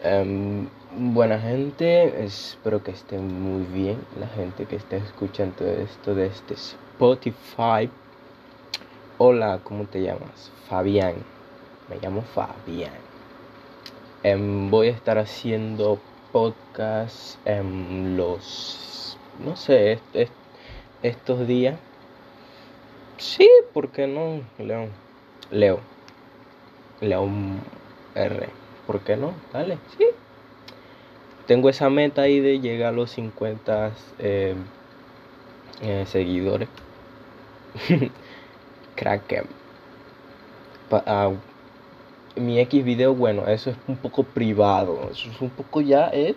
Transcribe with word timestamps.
Em, 0.00 0.68
buena 0.96 1.40
gente, 1.40 2.24
espero 2.24 2.84
que 2.84 2.92
estén 2.92 3.42
muy 3.42 3.64
bien. 3.64 3.98
La 4.20 4.28
gente 4.28 4.66
que 4.66 4.76
está 4.76 4.96
escuchando 4.96 5.66
esto 5.66 6.14
de 6.14 6.26
este 6.26 6.54
Spotify. 6.54 7.90
Hola, 9.18 9.58
¿cómo 9.64 9.86
te 9.86 10.00
llamas? 10.00 10.52
Fabián. 10.68 11.14
Me 11.88 11.96
llamo 11.96 12.22
Fabián. 12.22 12.92
Em, 14.22 14.70
voy 14.70 14.86
a 14.86 14.92
estar 14.92 15.18
haciendo 15.18 15.98
podcast 16.30 17.36
en 17.44 18.16
los, 18.16 19.18
no 19.44 19.56
sé, 19.56 19.98
estos 21.02 21.48
días. 21.48 21.76
Sí, 23.16 23.48
¿por 23.74 23.88
qué 23.88 24.06
no? 24.06 24.42
León. 24.64 24.90
Leo. 25.50 25.80
León 27.00 27.58
R. 28.14 28.67
¿por 28.88 29.00
qué 29.00 29.18
no? 29.18 29.34
Dale, 29.52 29.76
sí. 29.98 30.06
Tengo 31.46 31.68
esa 31.68 31.90
meta 31.90 32.22
ahí 32.22 32.40
de 32.40 32.58
llegar 32.58 32.94
a 32.94 32.96
los 32.96 33.10
50 33.10 33.92
eh, 34.18 34.54
eh, 35.82 36.04
seguidores. 36.06 36.70
Kraken. 38.96 39.44
Ah, 40.90 41.32
mi 42.36 42.58
X 42.60 42.82
video, 42.82 43.14
bueno, 43.14 43.46
eso 43.46 43.70
es 43.70 43.76
un 43.86 43.98
poco 43.98 44.22
privado. 44.22 45.10
Eso 45.12 45.28
es 45.30 45.40
un 45.42 45.50
poco 45.50 45.82
ya, 45.82 46.08
¿eh? 46.14 46.34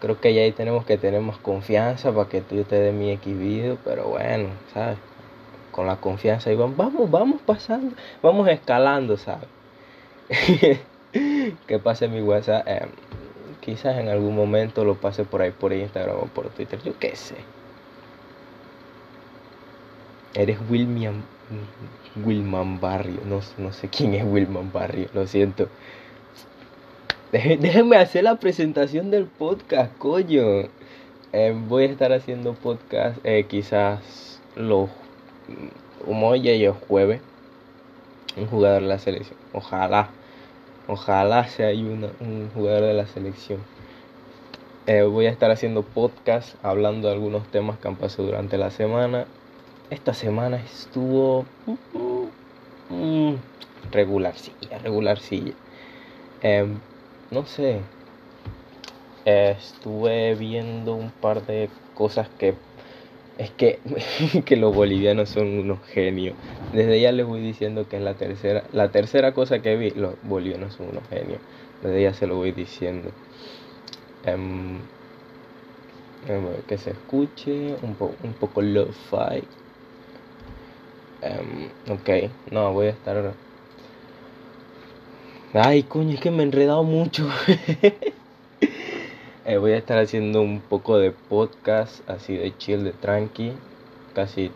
Creo 0.00 0.20
que 0.20 0.34
ya 0.34 0.42
ahí 0.42 0.52
tenemos 0.52 0.84
que 0.84 0.98
tener 0.98 1.22
más 1.22 1.38
confianza 1.38 2.12
para 2.12 2.28
que 2.28 2.42
tú 2.42 2.62
te 2.64 2.76
dé 2.76 2.92
mi 2.92 3.10
X 3.12 3.38
video. 3.38 3.78
Pero 3.82 4.08
bueno, 4.08 4.50
¿sabes? 4.74 4.98
Con 5.70 5.86
la 5.86 5.96
confianza 5.96 6.52
y 6.52 6.54
vamos, 6.54 6.76
vamos, 6.76 7.10
vamos 7.10 7.40
pasando, 7.40 7.96
vamos 8.22 8.46
escalando, 8.48 9.16
¿sabes? 9.16 9.48
que 11.66 11.78
pase 11.78 12.08
mi 12.08 12.20
WhatsApp. 12.20 12.66
Eh, 12.66 12.86
quizás 13.60 13.96
en 13.98 14.08
algún 14.08 14.34
momento 14.34 14.84
lo 14.84 14.94
pase 14.94 15.24
por 15.24 15.42
ahí 15.42 15.50
por 15.50 15.72
Instagram 15.72 16.16
o 16.16 16.26
por 16.26 16.48
Twitter. 16.50 16.80
Yo 16.82 16.98
qué 16.98 17.16
sé. 17.16 17.36
Eres 20.34 20.58
William, 20.68 21.22
Wilman 22.24 22.80
Barrio. 22.80 23.20
No, 23.24 23.40
no 23.58 23.72
sé 23.72 23.88
quién 23.88 24.14
es 24.14 24.24
Wilman 24.24 24.72
Barrio. 24.72 25.08
Lo 25.14 25.26
siento. 25.26 25.68
Déjenme 27.32 27.96
hacer 27.96 28.24
la 28.24 28.36
presentación 28.36 29.10
del 29.10 29.26
podcast, 29.26 29.96
coño. 29.98 30.68
Eh, 31.32 31.52
voy 31.66 31.84
a 31.84 31.86
estar 31.86 32.12
haciendo 32.12 32.54
podcast 32.54 33.18
eh, 33.24 33.46
quizás 33.48 34.40
los 34.54 34.88
hoy 36.06 36.48
y 36.48 36.64
el 36.64 36.72
jueves. 36.72 37.20
Un 38.36 38.46
jugador 38.46 38.82
de 38.82 38.88
la 38.88 38.98
selección. 38.98 39.38
Ojalá. 39.52 40.10
Ojalá 40.86 41.46
sea 41.48 41.70
un 41.70 42.50
jugador 42.54 42.82
de 42.82 42.94
la 42.94 43.06
selección. 43.06 43.60
Eh, 44.86 45.02
voy 45.02 45.24
a 45.24 45.30
estar 45.30 45.50
haciendo 45.50 45.82
podcast 45.82 46.62
hablando 46.62 47.08
de 47.08 47.14
algunos 47.14 47.48
temas 47.50 47.78
que 47.78 47.88
han 47.88 47.96
pasado 47.96 48.24
durante 48.24 48.58
la 48.58 48.70
semana. 48.70 49.26
Esta 49.88 50.12
semana 50.12 50.58
estuvo 50.58 51.46
mm, 51.64 52.94
mm, 52.94 53.34
regularcilla, 53.92 54.78
regularcilla. 54.80 55.54
Em, 56.42 56.78
no 57.30 57.46
sé. 57.46 57.80
estuve 59.24 60.34
viendo 60.34 60.94
un 60.94 61.10
par 61.10 61.46
de 61.46 61.70
cosas 61.94 62.28
que 62.38 62.54
es 63.38 63.50
que, 63.50 63.80
que 64.44 64.56
los 64.56 64.74
bolivianos 64.74 65.28
son 65.28 65.58
unos 65.58 65.78
genios. 65.86 66.34
Desde 66.72 67.00
ya 67.00 67.12
les 67.12 67.26
voy 67.26 67.40
diciendo 67.40 67.88
que 67.88 67.96
es 67.96 68.02
la 68.02 68.14
tercera, 68.14 68.64
la 68.72 68.90
tercera 68.90 69.32
cosa 69.32 69.60
que 69.60 69.76
vi, 69.76 69.90
los 69.90 70.14
bolivianos 70.22 70.74
son 70.74 70.88
unos 70.90 71.02
genios. 71.08 71.40
Desde 71.82 72.02
ya 72.02 72.14
se 72.14 72.26
lo 72.26 72.36
voy 72.36 72.52
diciendo. 72.52 73.10
Um, 74.26 74.78
que 76.66 76.78
se 76.78 76.90
escuche 76.90 77.74
un, 77.82 77.94
po 77.94 78.14
un 78.22 78.32
poco 78.32 78.62
lo-fi. 78.62 79.42
Um, 81.22 81.92
ok, 81.92 82.30
no, 82.50 82.72
voy 82.72 82.86
a 82.86 82.90
estar... 82.90 83.34
Ay, 85.52 85.84
coño, 85.84 86.14
es 86.14 86.20
que 86.20 86.30
me 86.30 86.42
he 86.42 86.46
enredado 86.46 86.82
mucho. 86.82 87.28
Eh, 89.46 89.58
voy 89.58 89.72
a 89.72 89.76
estar 89.76 89.98
haciendo 89.98 90.40
un 90.40 90.60
poco 90.60 90.96
de 90.96 91.10
podcast, 91.10 92.08
así 92.08 92.34
de 92.34 92.56
chill, 92.56 92.82
de 92.82 92.92
tranqui, 92.92 93.52
casi 94.14 94.50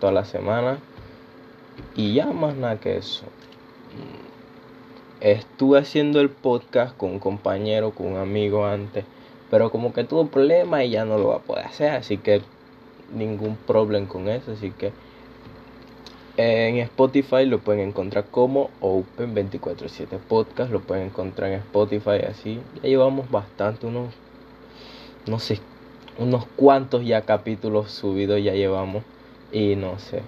toda 0.00 0.12
la 0.12 0.24
semana. 0.24 0.78
Y 1.94 2.14
ya 2.14 2.26
más 2.26 2.56
nada 2.56 2.80
que 2.80 2.96
eso. 2.96 3.26
Estuve 5.20 5.78
haciendo 5.78 6.22
el 6.22 6.30
podcast 6.30 6.96
con 6.96 7.10
un 7.10 7.18
compañero, 7.18 7.90
con 7.90 8.14
un 8.14 8.16
amigo 8.16 8.64
antes, 8.64 9.04
pero 9.50 9.70
como 9.70 9.92
que 9.92 10.04
tuvo 10.04 10.28
problemas 10.28 10.84
y 10.84 10.90
ya 10.90 11.04
no 11.04 11.18
lo 11.18 11.28
va 11.28 11.36
a 11.36 11.40
poder 11.40 11.66
hacer, 11.66 11.90
así 11.90 12.16
que 12.16 12.40
ningún 13.14 13.56
problema 13.56 14.08
con 14.08 14.28
eso, 14.30 14.52
así 14.52 14.70
que 14.70 14.90
en 16.36 16.78
Spotify 16.78 17.46
lo 17.46 17.60
pueden 17.60 17.88
encontrar 17.88 18.26
como 18.30 18.70
Open 18.80 19.34
24/7 19.34 20.18
Podcast, 20.18 20.72
lo 20.72 20.80
pueden 20.80 21.06
encontrar 21.06 21.52
en 21.52 21.60
Spotify 21.60 22.24
así. 22.28 22.60
Ya 22.82 22.88
llevamos 22.88 23.30
bastante, 23.30 23.86
unos, 23.86 24.12
no 25.26 25.38
sé, 25.38 25.60
unos 26.18 26.46
cuantos 26.56 27.04
ya 27.04 27.22
capítulos 27.22 27.92
subidos 27.92 28.42
ya 28.42 28.54
llevamos. 28.54 29.04
Y 29.52 29.76
no 29.76 29.98
sé, 30.00 30.22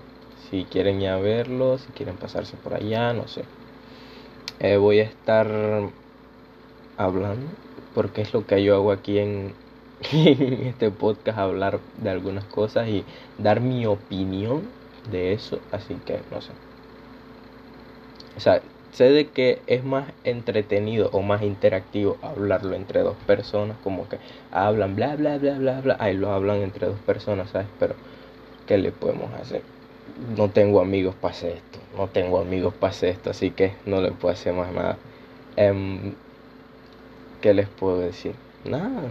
si 0.49 0.65
quieren 0.65 1.01
ya 1.01 1.17
verlo, 1.17 1.79
si 1.79 1.91
quieren 1.93 2.17
pasarse 2.17 2.57
por 2.57 2.75
allá, 2.75 3.13
no 3.13 3.27
sé. 3.27 3.43
Eh, 4.61 4.77
voy 4.77 5.01
a 5.01 5.05
estar 5.05 5.49
hablando, 6.97 7.47
porque 7.95 8.23
es 8.23 8.33
lo 8.33 8.47
que 8.47 8.63
yo 8.63 8.77
hago 8.77 8.93
aquí 8.93 9.19
en, 9.19 9.53
en 10.13 10.67
este 10.69 10.93
podcast, 10.93 11.39
hablar 11.39 11.81
de 12.01 12.11
algunas 12.11 12.45
cosas 12.45 12.89
y 12.89 13.05
dar 13.39 13.61
mi 13.61 13.87
opinión 13.87 14.63
de 15.11 15.33
eso, 15.33 15.61
así 15.73 15.95
que 16.07 16.21
no 16.31 16.41
sé. 16.41 16.53
O 18.37 18.41
sea, 18.41 18.61
sé 18.93 19.11
de 19.11 19.29
que 19.29 19.61
es 19.67 19.85
más 19.85 20.11
entretenido 20.25 21.11
o 21.13 21.23
más 21.23 21.43
interactivo 21.43 22.17
hablarlo 22.23 22.75
entre 22.75 23.01
dos 23.01 23.17
personas, 23.27 23.77
como 23.83 24.09
que 24.09 24.19
hablan 24.51 24.97
bla 24.97 25.17
bla 25.17 25.39
bla 25.39 25.59
bla 25.59 25.81
bla, 25.81 25.97
ahí 26.01 26.17
lo 26.17 26.31
hablan 26.33 26.59
entre 26.63 26.87
dos 26.87 26.99
personas, 27.01 27.51
¿sabes? 27.51 27.69
Pero, 27.79 27.95
¿qué 28.67 28.79
le 28.79 28.93
podemos 28.93 29.33
hacer? 29.35 29.63
No 30.37 30.51
tengo 30.51 30.81
amigos 30.81 31.15
para 31.15 31.35
hacer 31.35 31.57
esto, 31.57 31.79
no 31.97 32.09
tengo 32.09 32.41
amigos 32.41 32.75
para 32.75 32.91
hacer 32.91 33.11
esto, 33.11 33.31
así 33.31 33.51
que 33.51 33.73
no 33.85 34.01
le 34.01 34.13
puedo 34.13 34.33
hacer 34.33 34.53
más 34.53 34.73
nada. 34.73 34.97
Em, 35.57 36.15
¿Qué 37.41 37.53
les 37.53 37.69
puedo 37.69 38.01
decir? 38.01 38.35
Nada. 38.65 39.11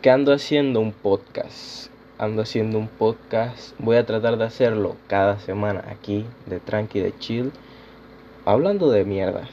Que 0.00 0.10
ando 0.10 0.32
haciendo 0.32 0.80
un 0.80 0.92
podcast 0.92 1.91
ando 2.22 2.42
haciendo 2.42 2.78
un 2.78 2.86
podcast. 2.86 3.74
Voy 3.80 3.96
a 3.96 4.06
tratar 4.06 4.38
de 4.38 4.44
hacerlo 4.44 4.94
cada 5.08 5.40
semana 5.40 5.84
aquí, 5.88 6.24
de 6.46 6.60
tranqui, 6.60 7.00
de 7.00 7.12
chill, 7.18 7.50
hablando 8.44 8.92
de 8.92 9.04
mierdas. 9.04 9.48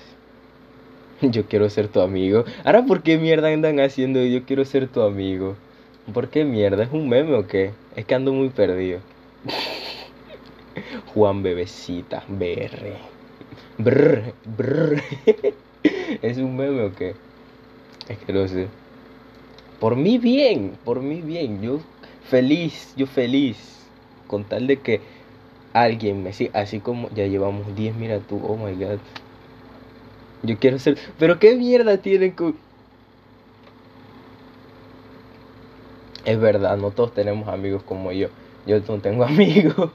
Yo 1.22 1.48
quiero 1.48 1.68
ser 1.72 1.88
tu 1.88 2.00
amigo. 2.00 2.46
Ahora, 2.64 2.86
¿por 2.86 3.02
qué 3.02 3.18
mierda 3.18 3.48
andan 3.48 3.80
haciendo 3.80 4.24
yo 4.24 4.46
quiero 4.46 4.64
ser 4.66 4.88
tu 4.88 5.02
amigo? 5.02 5.56
¿Por 6.14 6.30
qué 6.30 6.46
mierda? 6.46 6.84
¿Es 6.84 6.92
un 6.92 7.10
meme 7.10 7.36
o 7.36 7.48
qué? 7.48 7.72
Es 7.96 8.06
que 8.06 8.14
ando 8.14 8.32
muy 8.34 8.50
perdido. 8.50 9.00
Juan 11.14 11.42
Bebecita, 11.42 12.24
BR. 12.28 12.94
Brr, 13.80 14.34
brr. 14.46 15.02
¿Es 16.22 16.38
un 16.38 16.56
meme 16.56 16.84
o 16.84 16.94
qué? 16.94 17.16
Es 18.08 18.18
que 18.20 18.32
no 18.32 18.48
sé. 18.48 18.68
Por 19.80 19.96
mí 19.96 20.20
bien, 20.20 20.78
por 20.86 21.02
mí 21.02 21.22
bien. 21.22 21.62
Yo 21.62 21.80
feliz, 22.30 22.94
yo 22.96 23.08
feliz, 23.08 23.58
con 24.28 24.44
tal 24.44 24.68
de 24.68 24.78
que 24.78 25.02
alguien 25.74 26.24
me 26.24 26.34
siga, 26.34 26.60
así 26.62 26.80
como 26.80 27.10
ya 27.10 27.26
llevamos 27.26 27.76
10, 27.76 27.96
mira 27.96 28.20
tú, 28.20 28.40
oh 28.44 28.56
my 28.56 28.74
god. 28.74 29.00
Yo 30.44 30.58
quiero 30.58 30.80
ser, 30.80 30.98
pero 31.18 31.40
qué 31.40 31.56
mierda 31.56 31.98
tienen 31.98 32.32
con... 32.32 32.56
Es 36.24 36.40
verdad, 36.40 36.78
no 36.78 36.92
todos 36.92 37.14
tenemos 37.14 37.48
amigos 37.50 37.84
como 37.84 38.12
yo. 38.12 38.30
Yo 38.66 38.80
no 38.80 39.00
tengo 39.00 39.24
amigos. 39.26 39.92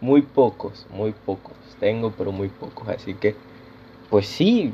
muy 0.00 0.22
pocos, 0.22 0.86
muy 0.90 1.12
pocos. 1.12 1.54
Tengo, 1.78 2.12
pero 2.12 2.32
muy 2.32 2.48
pocos. 2.48 2.88
Así 2.88 3.14
que, 3.14 3.36
pues 4.10 4.26
sí, 4.26 4.72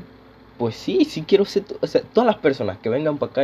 pues 0.57 0.77
sí, 0.77 1.05
sí 1.05 1.23
quiero 1.23 1.45
ser... 1.45 1.65
O 1.81 1.87
sea, 1.87 2.03
todas 2.03 2.27
las 2.27 2.37
personas 2.37 2.79
que 2.79 2.89
vengan 2.89 3.19
para 3.19 3.33
acá 3.33 3.43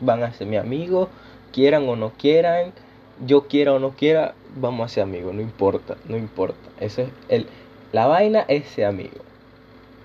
van 0.00 0.22
a 0.22 0.32
ser 0.32 0.46
mi 0.46 0.56
amigo 0.56 1.08
quieran 1.56 1.88
o 1.88 1.96
no 1.96 2.12
quieran, 2.18 2.74
yo 3.16 3.48
quiera 3.48 3.72
o 3.72 3.78
no 3.78 3.96
quiera, 3.96 4.34
vamos 4.56 4.84
a 4.84 4.88
ser 4.94 5.04
amigos, 5.04 5.34
no 5.34 5.40
importa, 5.40 5.96
no 6.04 6.18
importa. 6.18 6.70
Ese 6.76 7.02
es 7.04 7.08
el, 7.28 7.46
la 7.92 8.06
vaina 8.06 8.44
es 8.46 8.68
ser 8.68 8.84
amigo. 8.84 9.24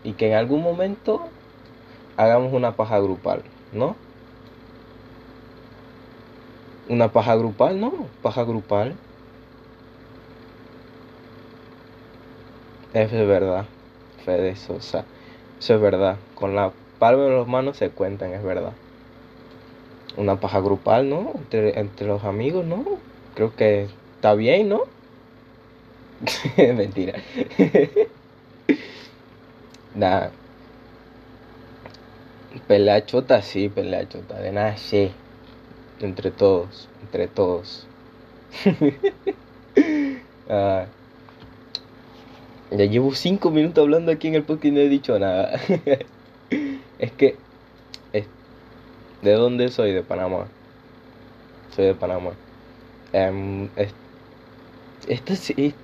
Y 0.01 0.13
que 0.13 0.29
en 0.29 0.35
algún 0.35 0.61
momento 0.63 1.29
hagamos 2.15 2.53
una 2.53 2.77
paja 2.77 2.99
grupal, 2.99 3.43
¿no? 3.73 3.95
Una 6.85 7.11
paja 7.11 7.35
grupal, 7.35 7.79
no, 7.81 7.91
paja 8.21 8.43
grupal. 8.43 8.95
Eso 12.93 13.17
es 13.17 13.27
verdad, 13.27 13.65
Fede 14.23 14.55
Sosa. 14.55 15.05
Eso 15.59 15.75
es 15.75 15.81
verdad. 15.81 16.17
Con 16.33 16.55
la 16.55 16.71
palmas 16.97 17.27
de 17.29 17.37
las 17.37 17.47
manos 17.47 17.77
se 17.77 17.91
cuentan, 17.91 18.33
es 18.33 18.43
verdad. 18.43 18.73
Una 20.17 20.39
paja 20.39 20.59
grupal, 20.59 21.09
¿no? 21.09 21.31
Entre, 21.35 21.79
entre 21.79 22.07
los 22.07 22.23
amigos, 22.23 22.65
¿no? 22.65 22.83
Creo 23.35 23.55
que 23.55 23.87
está 24.15 24.33
bien, 24.33 24.69
¿no? 24.69 24.83
Mentira. 26.57 27.19
Nada. 29.95 30.31
Pelea 32.67 33.05
chota, 33.05 33.41
sí, 33.41 33.69
pelea 33.69 34.07
chota. 34.07 34.39
De 34.39 34.51
nada, 34.51 34.77
sí. 34.77 35.11
Entre 35.99 36.31
todos, 36.31 36.89
entre 37.01 37.27
todos. 37.27 37.87
Ah. 40.53 40.85
Ya 42.71 42.83
llevo 42.83 43.15
cinco 43.15 43.51
minutos 43.51 43.81
hablando 43.81 44.11
aquí 44.11 44.27
en 44.27 44.35
el 44.35 44.43
podcast 44.43 44.65
y 44.65 44.71
no 44.71 44.81
he 44.81 44.89
dicho 44.89 45.17
nada. 45.17 45.57
es 46.99 47.11
que... 47.13 47.37
¿De 49.21 49.33
dónde 49.33 49.69
soy? 49.69 49.93
De 49.93 50.03
Panamá. 50.03 50.45
Soy 51.75 51.85
de 51.85 51.95
Panamá. 51.95 52.31
Em, 53.13 53.69
esta, 55.07 55.33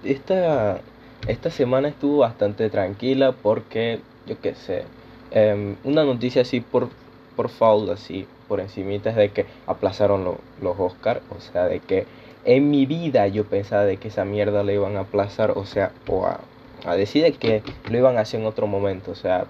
esta, 0.03 0.81
esta 1.27 1.51
semana 1.51 1.89
estuvo 1.89 2.19
bastante 2.19 2.69
tranquila 2.69 3.33
porque, 3.33 3.99
yo 4.25 4.39
qué 4.41 4.55
sé, 4.55 4.83
em, 5.31 5.75
una 5.83 6.03
noticia 6.03 6.43
así 6.43 6.61
por, 6.61 6.89
por 7.35 7.49
foul, 7.49 7.89
así, 7.89 8.27
por 8.47 8.59
encimita, 8.59 9.09
es 9.09 9.15
de 9.15 9.31
que 9.31 9.45
aplazaron 9.65 10.23
los 10.61 10.79
Oscars, 10.79 11.21
o 11.35 11.41
sea, 11.41 11.65
de 11.65 11.79
que 11.79 12.05
en 12.45 12.69
mi 12.69 12.85
vida 12.85 13.27
yo 13.27 13.45
pensaba 13.45 13.83
de 13.83 13.97
que 13.97 14.07
esa 14.07 14.25
mierda 14.25 14.63
la 14.63 14.73
iban 14.73 14.95
a 14.97 15.01
aplazar, 15.01 15.51
o 15.55 15.65
sea, 15.65 15.91
o 16.07 16.25
a 16.25 16.39
a 16.85 16.95
decir 16.95 17.37
que 17.37 17.63
lo 17.89 17.97
iban 17.97 18.17
a 18.17 18.21
hacer 18.21 18.39
en 18.39 18.45
otro 18.45 18.67
momento. 18.67 19.11
O 19.11 19.15
sea, 19.15 19.45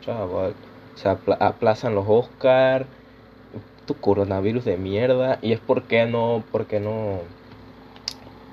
chaval, 0.00 0.54
o 0.94 0.98
sea, 0.98 1.18
aplazan 1.40 1.94
los 1.94 2.06
Oscars, 2.08 2.86
tu 3.86 3.94
coronavirus 3.94 4.64
de 4.64 4.76
mierda. 4.76 5.38
Y 5.42 5.52
es 5.52 5.60
porque 5.60 6.06
no, 6.06 6.42
porque 6.52 6.80
no, 6.80 7.20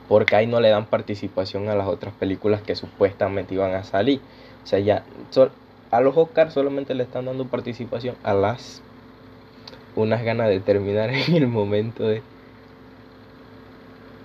porque 0.08 0.36
ahí 0.36 0.46
no 0.46 0.60
le 0.60 0.68
dan 0.68 0.88
participación 0.88 1.70
a 1.70 1.76
las 1.76 1.88
otras 1.88 2.14
películas 2.14 2.62
que 2.62 2.76
supuestamente 2.76 3.54
iban 3.54 3.74
a 3.74 3.84
salir. 3.84 4.20
O 4.64 4.68
sea, 4.68 4.80
ya, 4.80 5.06
a 5.90 6.02
los 6.02 6.18
Oscars 6.18 6.54
solamente 6.54 6.94
le 6.96 7.04
están 7.04 7.26
dando 7.26 7.46
participación 7.46 8.16
a 8.24 8.34
las 8.34 8.82
unas 9.96 10.24
ganas 10.24 10.50
de 10.50 10.60
terminar 10.60 11.10
en 11.14 11.36
el 11.36 11.48
momento 11.48 12.04
de 12.08 12.22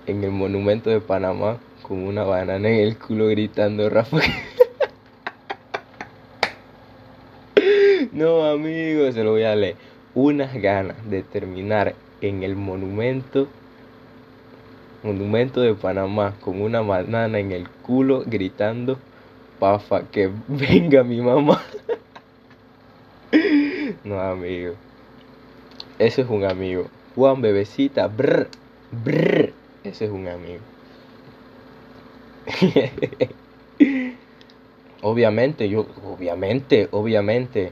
en 0.07 0.23
el 0.23 0.31
monumento 0.31 0.89
de 0.89 0.99
Panamá 0.99 1.57
con 1.81 1.99
una 2.05 2.23
banana 2.23 2.69
en 2.69 2.81
el 2.81 2.97
culo 2.97 3.27
gritando 3.27 3.89
Rafa. 3.89 4.19
no, 8.11 8.45
amigo, 8.45 9.09
se 9.11 9.23
lo 9.23 9.31
voy 9.31 9.43
a 9.43 9.55
leer. 9.55 9.75
Unas 10.19 10.51
ganas 10.55 10.97
de 11.11 11.21
terminar 11.21 11.93
en 12.21 12.41
el 12.41 12.55
monumento 12.55 13.47
monumento 15.03 15.61
de 15.61 15.75
Panamá 15.75 16.33
con 16.41 16.59
una 16.59 16.81
banana 16.81 17.37
en 17.37 17.51
el 17.51 17.69
culo 17.83 18.23
gritando 18.25 18.97
Pafa, 19.59 20.09
que 20.09 20.31
venga 20.47 21.03
mi 21.03 21.21
mamá. 21.21 21.61
no, 24.03 24.19
amigo. 24.19 24.73
Ese 25.99 26.23
es 26.23 26.29
un 26.31 26.45
amigo. 26.45 26.87
Juan 27.13 27.39
Bebecita, 27.39 28.07
brr, 28.07 28.47
brr. 29.03 29.53
Ese 29.83 30.05
es 30.05 30.11
un 30.11 30.27
amigo. 30.27 30.61
obviamente, 35.03 35.69
yo, 35.69 35.85
obviamente, 36.03 36.87
obviamente. 36.89 37.71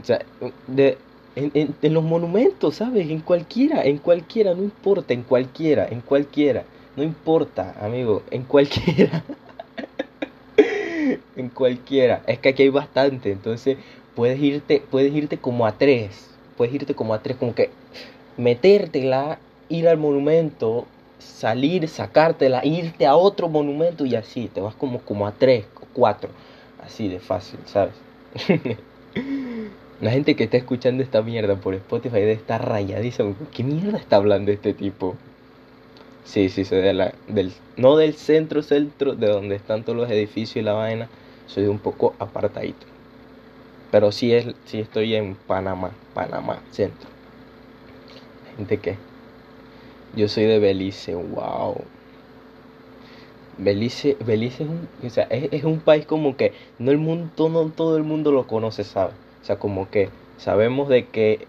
O 0.00 0.04
sea, 0.04 0.24
de, 0.68 0.96
en, 1.36 1.74
en, 1.80 1.94
los 1.94 2.04
monumentos, 2.04 2.76
¿sabes? 2.76 3.08
En 3.08 3.20
cualquiera, 3.20 3.84
en 3.84 3.98
cualquiera, 3.98 4.54
no 4.54 4.62
importa, 4.62 5.14
en 5.14 5.22
cualquiera, 5.22 5.88
en 5.88 6.00
cualquiera. 6.00 6.64
No 6.96 7.02
importa, 7.02 7.74
amigo, 7.80 8.22
en 8.30 8.42
cualquiera. 8.42 9.24
en 11.36 11.48
cualquiera. 11.48 12.22
Es 12.26 12.38
que 12.38 12.50
aquí 12.50 12.64
hay 12.64 12.68
bastante, 12.68 13.32
entonces 13.32 13.78
puedes 14.14 14.40
irte, 14.40 14.82
puedes 14.90 15.14
irte 15.14 15.38
como 15.38 15.66
a 15.66 15.72
tres. 15.72 16.28
Puedes 16.56 16.74
irte 16.74 16.94
como 16.94 17.14
a 17.14 17.22
tres, 17.22 17.36
como 17.38 17.54
que 17.54 17.70
metértela, 18.36 19.38
ir 19.68 19.88
al 19.88 19.96
monumento, 19.96 20.86
salir, 21.18 21.88
sacártela, 21.88 22.64
irte 22.64 23.06
a 23.06 23.16
otro 23.16 23.48
monumento 23.48 24.04
y 24.04 24.14
así, 24.14 24.48
te 24.52 24.60
vas 24.60 24.74
como, 24.74 25.00
como 25.00 25.26
a 25.26 25.32
tres 25.32 25.64
cuatro, 25.92 26.30
así 26.84 27.08
de 27.08 27.20
fácil, 27.20 27.60
¿sabes? 27.66 27.94
La 30.02 30.10
gente 30.10 30.34
que 30.34 30.42
está 30.42 30.56
escuchando 30.56 31.00
esta 31.04 31.22
mierda 31.22 31.54
por 31.54 31.74
Spotify 31.74 32.16
debe 32.16 32.32
estar 32.32 32.68
rayadísima. 32.68 33.36
¿Qué 33.54 33.62
mierda 33.62 33.98
está 33.98 34.16
hablando 34.16 34.50
este 34.50 34.74
tipo? 34.74 35.14
Sí, 36.24 36.48
sí, 36.48 36.64
soy 36.64 36.80
de 36.80 36.92
la, 36.92 37.14
del, 37.28 37.52
no 37.76 37.96
del 37.96 38.14
centro, 38.14 38.64
centro, 38.64 39.14
de 39.14 39.28
donde 39.28 39.54
están 39.54 39.84
todos 39.84 39.96
los 39.96 40.10
edificios 40.10 40.56
y 40.56 40.62
la 40.62 40.72
vaina. 40.72 41.08
Soy 41.46 41.66
un 41.66 41.78
poco 41.78 42.16
apartadito. 42.18 42.84
Pero 43.92 44.10
sí, 44.10 44.34
es, 44.34 44.56
sí 44.64 44.80
estoy 44.80 45.14
en 45.14 45.36
Panamá, 45.36 45.92
Panamá, 46.14 46.58
centro. 46.72 47.08
Gente 48.56 48.78
que 48.78 48.96
yo 50.16 50.26
soy 50.26 50.46
de 50.46 50.58
Belice, 50.58 51.14
wow. 51.14 51.76
Belice, 53.56 54.16
Belice 54.26 54.64
es 54.64 54.68
un, 54.68 54.88
o 55.06 55.10
sea, 55.10 55.28
es, 55.30 55.62
un 55.62 55.78
país 55.78 56.06
como 56.06 56.36
que 56.36 56.54
no 56.80 56.90
el 56.90 56.98
mundo, 56.98 57.48
no 57.48 57.66
todo 57.68 57.96
el 57.96 58.02
mundo 58.02 58.32
lo 58.32 58.48
conoce, 58.48 58.82
¿sabes? 58.82 59.14
O 59.42 59.44
sea, 59.44 59.58
como 59.58 59.90
que 59.90 60.08
sabemos 60.38 60.88
de 60.88 61.06
que 61.06 61.46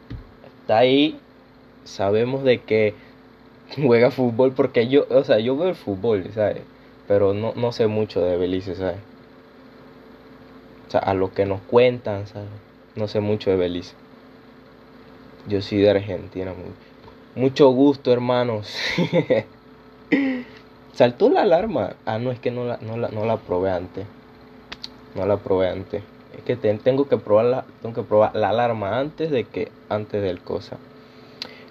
está 0.61 0.79
ahí, 0.79 1.19
sabemos 1.83 2.43
de 2.43 2.61
que 2.61 2.95
juega 3.81 4.11
fútbol, 4.11 4.53
porque 4.53 4.87
yo, 4.87 5.05
o 5.09 5.23
sea, 5.23 5.39
yo 5.39 5.55
veo 5.55 5.69
el 5.69 5.75
fútbol, 5.75 6.29
¿sabes? 6.33 6.61
Pero 7.07 7.33
no, 7.33 7.53
no 7.55 7.71
sé 7.71 7.87
mucho 7.87 8.21
de 8.21 8.37
Belice, 8.37 8.75
¿sabes? 8.75 8.97
O 10.87 10.91
sea, 10.91 11.01
a 11.01 11.13
lo 11.13 11.33
que 11.33 11.45
nos 11.45 11.61
cuentan, 11.61 12.27
¿sabes? 12.27 12.49
No 12.95 13.07
sé 13.07 13.19
mucho 13.19 13.49
de 13.49 13.57
Belice. 13.57 13.95
Yo 15.47 15.61
soy 15.61 15.79
de 15.79 15.89
Argentina, 15.89 16.53
mucho 17.35 17.69
gusto, 17.69 18.13
hermanos. 18.13 18.73
Saltó 20.93 21.29
la 21.29 21.41
alarma. 21.41 21.95
Ah, 22.05 22.19
no, 22.19 22.31
es 22.31 22.39
que 22.39 22.51
no 22.51 22.65
la, 22.65 22.77
no 22.77 22.95
la, 22.97 23.09
no 23.09 23.25
la 23.25 23.37
probé 23.37 23.71
antes. 23.71 24.05
No 25.15 25.25
la 25.25 25.37
probé 25.37 25.69
antes. 25.69 26.03
Es 26.37 26.43
que 26.43 26.55
tengo 26.55 27.07
que 27.07 27.17
probar 27.17 27.45
la, 27.45 27.65
tengo 27.81 27.95
que 27.95 28.01
probar 28.03 28.35
la 28.35 28.49
alarma 28.49 28.99
antes 28.99 29.31
de 29.31 29.43
que 29.43 29.71
antes 29.89 30.21
del 30.21 30.41
cosa. 30.41 30.77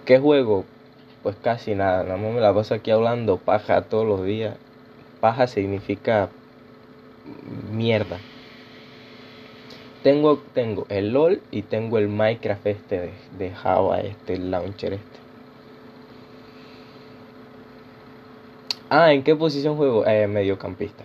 ¿Qué 0.04 0.18
juego? 0.18 0.64
Pues 1.22 1.36
casi 1.36 1.74
nada. 1.74 2.02
Nada 2.02 2.16
más 2.16 2.32
me 2.34 2.40
la 2.40 2.54
paso 2.54 2.74
aquí 2.74 2.90
hablando 2.90 3.36
paja 3.38 3.82
todos 3.82 4.06
los 4.06 4.24
días. 4.24 4.56
Paja 5.20 5.46
significa 5.46 6.28
mierda. 7.72 8.18
Tengo, 10.02 10.38
tengo 10.52 10.86
el 10.88 11.12
LOL 11.12 11.40
y 11.52 11.62
tengo 11.62 11.98
el 11.98 12.08
Minecraft 12.08 12.66
este 12.66 13.12
de, 13.38 13.50
Java, 13.52 14.00
este, 14.00 14.34
el 14.34 14.50
launcher 14.50 14.94
este. 14.94 15.18
Ah, 18.90 19.12
¿en 19.12 19.22
qué 19.22 19.36
posición 19.36 19.76
juego? 19.76 20.04
Eh, 20.06 20.26
mediocampista. 20.26 21.04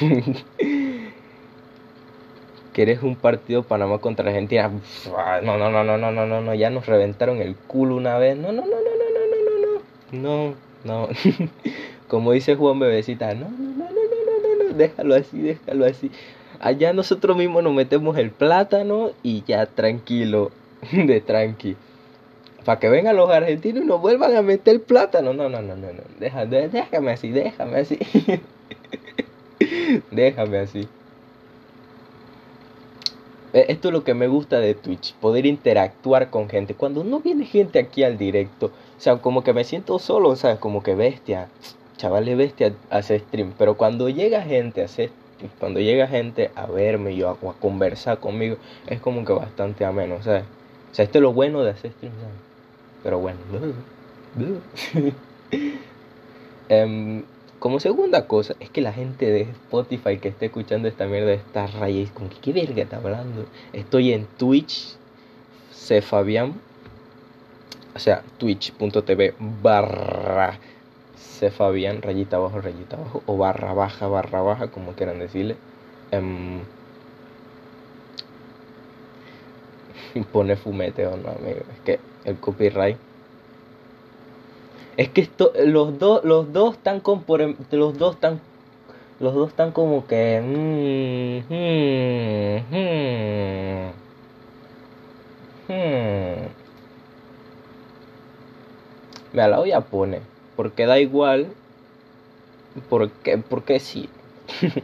¿Quieres 2.78 3.02
un 3.02 3.16
partido 3.16 3.64
Panamá 3.64 3.98
contra 3.98 4.28
Argentina? 4.28 4.70
No, 5.42 5.58
no, 5.58 5.68
no, 5.68 5.82
no, 5.82 5.98
no, 5.98 6.12
no, 6.12 6.26
no, 6.26 6.40
no, 6.40 6.54
ya 6.54 6.70
nos 6.70 6.86
reventaron 6.86 7.38
el 7.38 7.56
culo 7.56 7.96
una 7.96 8.18
vez. 8.18 8.36
No, 8.36 8.52
no, 8.52 8.62
no, 8.62 8.68
no, 8.68 8.76
no, 8.76 9.80
no, 10.12 10.22
no, 10.22 10.22
no, 10.22 10.54
no, 10.84 11.08
no. 11.08 11.08
Como 12.06 12.30
dice 12.30 12.54
Juan 12.54 12.78
Bebecita, 12.78 13.34
no, 13.34 13.48
no, 13.48 13.58
no, 13.58 13.84
no, 13.84 13.84
no, 13.84 14.62
no, 14.62 14.64
no, 14.70 14.76
déjalo 14.76 15.16
así, 15.16 15.40
déjalo 15.40 15.86
así. 15.86 16.12
Allá 16.60 16.92
nosotros 16.92 17.36
mismos 17.36 17.64
nos 17.64 17.74
metemos 17.74 18.16
el 18.16 18.30
plátano 18.30 19.10
y 19.24 19.42
ya 19.42 19.66
tranquilo, 19.66 20.52
de 20.92 21.20
tranqui 21.20 21.74
para 22.64 22.78
que 22.78 22.88
vengan 22.88 23.16
los 23.16 23.28
argentinos 23.28 23.82
y 23.82 23.86
nos 23.88 24.00
vuelvan 24.00 24.36
a 24.36 24.42
meter 24.42 24.80
plátano. 24.84 25.32
No, 25.32 25.48
no, 25.48 25.62
no, 25.62 25.74
no, 25.74 25.88
no. 25.88 26.02
déjame 26.20 27.10
así, 27.10 27.30
déjame 27.30 27.80
así. 27.80 27.98
déjame 30.12 30.58
así. 30.58 30.88
E, 33.52 33.66
esto 33.68 33.88
es 33.88 33.92
lo 33.92 34.04
que 34.04 34.14
me 34.14 34.28
gusta 34.28 34.58
de 34.58 34.74
Twitch, 34.74 35.14
poder 35.14 35.46
interactuar 35.46 36.30
con 36.30 36.48
gente. 36.48 36.74
Cuando 36.74 37.04
no 37.04 37.20
viene 37.20 37.44
gente 37.46 37.78
aquí 37.78 38.04
al 38.04 38.18
directo, 38.18 38.66
o 38.66 39.00
sea, 39.00 39.16
como 39.18 39.42
que 39.44 39.52
me 39.52 39.64
siento 39.64 39.98
solo, 39.98 40.36
¿sabes? 40.36 40.58
Como 40.58 40.82
que 40.82 40.94
bestia, 40.94 41.48
chavales 41.96 42.36
bestia 42.36 42.74
hace 42.90 43.18
stream. 43.20 43.52
Pero 43.58 43.76
cuando 43.76 44.08
llega 44.08 44.42
gente 44.42 44.82
a 44.82 44.86
hacer, 44.86 45.10
cuando 45.58 45.80
llega 45.80 46.06
gente 46.06 46.50
a 46.54 46.66
verme 46.66 47.12
y 47.12 47.22
a, 47.22 47.32
o 47.32 47.50
a 47.50 47.54
conversar 47.54 48.18
conmigo, 48.18 48.56
es 48.86 49.00
como 49.00 49.24
que 49.24 49.32
bastante 49.32 49.84
ameno, 49.84 50.22
¿sabes? 50.22 50.44
O 50.90 50.94
sea, 50.94 51.04
esto 51.04 51.18
es 51.18 51.22
lo 51.22 51.32
bueno 51.32 51.62
de 51.62 51.70
hacer 51.70 51.92
stream, 51.92 52.12
¿sabes? 52.14 52.34
Pero 53.02 53.18
bueno. 53.18 53.38
um, 56.70 57.22
como 57.58 57.80
segunda 57.80 58.26
cosa, 58.26 58.54
es 58.60 58.70
que 58.70 58.80
la 58.80 58.92
gente 58.92 59.26
de 59.26 59.42
Spotify 59.42 60.18
que 60.18 60.28
esté 60.28 60.46
escuchando 60.46 60.88
esta 60.88 61.06
mierda 61.06 61.32
está 61.32 61.66
rayes 61.66 62.10
con 62.10 62.28
que 62.28 62.38
qué 62.38 62.52
verga 62.52 62.82
está 62.82 62.96
hablando. 62.98 63.46
Estoy 63.72 64.12
en 64.12 64.26
Twitch, 64.36 64.96
Cefabian, 65.72 66.54
o 67.94 67.98
sea, 67.98 68.22
twitch.tv 68.38 69.34
barra 69.62 70.58
Cefabian, 71.16 72.00
rayita 72.00 72.36
abajo, 72.36 72.60
rayita 72.60 72.96
abajo, 72.96 73.22
o 73.26 73.36
barra 73.36 73.72
baja, 73.72 74.06
barra 74.06 74.40
baja, 74.40 74.68
como 74.68 74.92
quieran 74.92 75.18
decirle. 75.18 75.56
Um, 76.12 76.60
pone 80.32 80.56
fumete 80.56 81.06
o 81.06 81.16
no, 81.16 81.30
amigo. 81.30 81.60
Es 81.72 81.80
que 81.84 81.98
el 82.24 82.36
copyright 82.36 82.98
es 84.98 85.08
que 85.10 85.20
esto, 85.20 85.52
los 85.64 85.98
dos, 86.00 86.24
los 86.24 86.52
dos 86.52 86.74
están 86.74 86.98
con 86.98 87.24
em, 87.40 87.54
los 87.70 87.96
dos 87.96 88.16
están, 88.16 88.40
los 89.20 89.32
dos 89.32 89.50
están 89.50 89.70
como 89.70 90.06
que, 90.08 90.40
mm, 90.40 91.54
mm, 91.54 92.56
mm, 95.68 96.48
Me 99.32 99.48
la 99.48 99.58
voy 99.58 99.70
a 99.70 99.82
poner, 99.82 100.22
porque 100.56 100.84
da 100.84 100.98
igual, 100.98 101.46
porque, 102.88 103.38
porque 103.38 103.78
sí. 103.78 104.08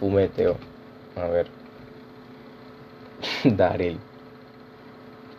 Fumeteo, 0.00 0.56
a 1.16 1.26
ver, 1.28 1.48
Daryl 3.44 3.98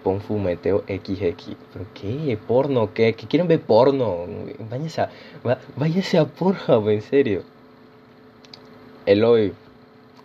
pon 0.08 0.22
fumeteo 0.22 0.86
XX. 0.88 1.58
¿Pero 1.74 1.86
qué? 1.94 2.40
¿Porno? 2.48 2.94
¿Qué? 2.94 3.14
¿Qué 3.14 3.28
quieren 3.28 3.50
ver 3.50 3.60
porno? 3.60 4.26
Váyase 4.70 5.02
a, 5.02 5.10
váyase 5.76 6.18
a 6.18 6.24
Pornhub, 6.24 6.88
en 6.88 7.02
serio. 7.02 7.44
Eloy, 9.06 9.52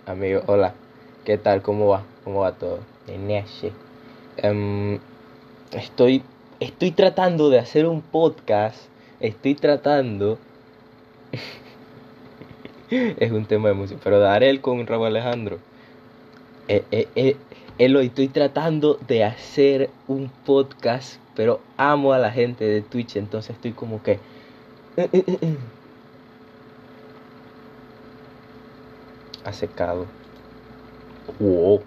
amigo, 0.06 0.42
hola. 0.46 0.74
¿Qué 1.24 1.36
tal? 1.36 1.62
¿Cómo 1.62 1.88
va? 1.88 2.04
¿Cómo 2.22 2.42
va 2.42 2.52
todo? 2.52 2.78
Um, 4.44 4.98
estoy, 5.72 6.22
estoy 6.60 6.92
tratando 6.92 7.50
de 7.50 7.58
hacer 7.58 7.86
un 7.88 8.02
podcast. 8.02 8.76
Estoy 9.18 9.56
tratando. 9.56 10.38
es 12.90 13.32
un 13.32 13.46
tema 13.46 13.66
de 13.70 13.74
música. 13.74 14.00
Pero 14.04 14.20
daré 14.20 14.48
el 14.48 14.60
con 14.60 14.86
Raúl 14.86 15.06
Alejandro. 15.06 15.58
Eh, 16.68 16.84
eh, 16.92 17.08
eh, 17.16 17.36
Eloy, 17.84 18.06
estoy 18.06 18.28
tratando 18.28 18.96
de 19.08 19.24
hacer 19.24 19.90
un 20.06 20.30
podcast, 20.44 21.16
pero 21.34 21.60
amo 21.76 22.12
a 22.12 22.18
la 22.20 22.30
gente 22.30 22.64
de 22.64 22.80
Twitch, 22.82 23.16
entonces 23.16 23.56
estoy 23.56 23.72
como 23.72 24.00
que... 24.04 24.12
Eh, 24.96 25.10
eh, 25.12 25.24
eh, 25.42 25.58
ha 29.44 29.52
secado. 29.52 30.06
Wow. 31.40 31.82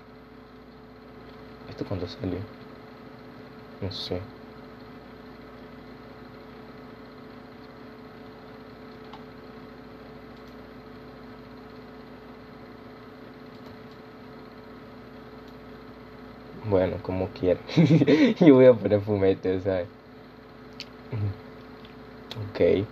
¿Esto 1.70 1.86
cuándo 1.86 2.08
salió? 2.10 2.40
No 3.80 3.90
sé. 3.90 4.35
Bueno, 16.66 17.02
como 17.02 17.32
quiera. 17.32 17.62
Yo 18.46 18.56
voy 18.56 18.66
a 18.66 18.74
poner 18.74 19.02
fumete, 19.02 19.62
¿sabes? 19.62 19.90
Ok. 22.38 22.88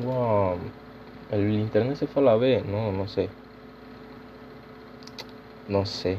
Wow. 0.00 0.72
El 1.30 1.52
internet 1.58 1.96
se 1.98 2.06
fue 2.06 2.22
a 2.22 2.26
la 2.26 2.36
B. 2.36 2.62
No, 2.64 2.92
no 2.92 3.08
sé. 3.08 3.30
No 5.68 5.86
sé. 5.86 6.18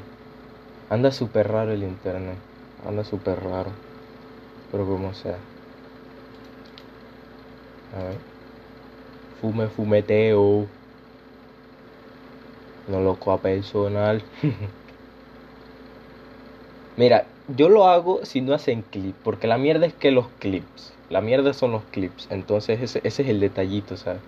Anda 0.90 1.12
súper 1.12 1.50
raro 1.50 1.74
el 1.74 1.84
internet. 1.84 2.40
Anda 2.80 3.04
súper 3.04 3.40
raro. 3.42 3.72
Pero 4.72 4.86
como 4.88 5.14
sea. 5.14 5.40
A 7.92 8.00
ver. 8.04 8.22
Fume, 9.40 9.70
fumeteo 9.70 10.70
no 12.90 13.02
loco 13.02 13.32
a 13.32 13.42
personal. 13.42 14.26
Mira, 16.96 17.36
yo 17.48 17.68
lo 17.68 17.86
hago 17.88 18.26
si 18.26 18.42
no 18.42 18.54
hacen 18.54 18.84
clip, 18.84 19.20
porque 19.24 19.48
la 19.48 19.58
mierda 19.58 19.88
es 19.88 19.96
que 19.96 20.12
los 20.12 20.34
clips, 20.38 21.00
la 21.10 21.20
mierda 21.20 21.54
son 21.54 21.72
los 21.72 21.86
clips, 21.88 22.28
entonces 22.30 22.80
ese, 22.82 23.00
ese 23.04 23.24
es 23.24 23.30
el 23.30 23.40
detallito, 23.40 23.98
¿sabes? 23.98 24.22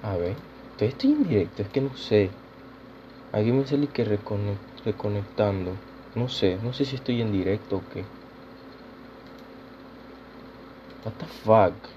A 0.00 0.16
ver, 0.16 0.42
estoy 0.78 1.12
en 1.12 1.22
directo, 1.22 1.60
es 1.60 1.68
que 1.68 1.82
no 1.82 1.94
sé. 1.96 2.38
Aquí 3.32 3.52
me 3.52 3.66
sale 3.66 3.88
que 3.92 4.04
reconectando. 4.84 5.82
No 6.14 6.28
sé, 6.28 6.58
no 6.58 6.72
sé 6.72 6.84
si 6.86 6.96
estoy 6.96 7.22
en 7.22 7.32
directo 7.32 7.76
o 7.78 7.88
qué. 7.88 8.10
What 11.06 11.18
the 11.20 11.26
fuck? 11.26 11.88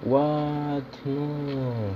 What? 0.00 1.04
No. 1.04 1.94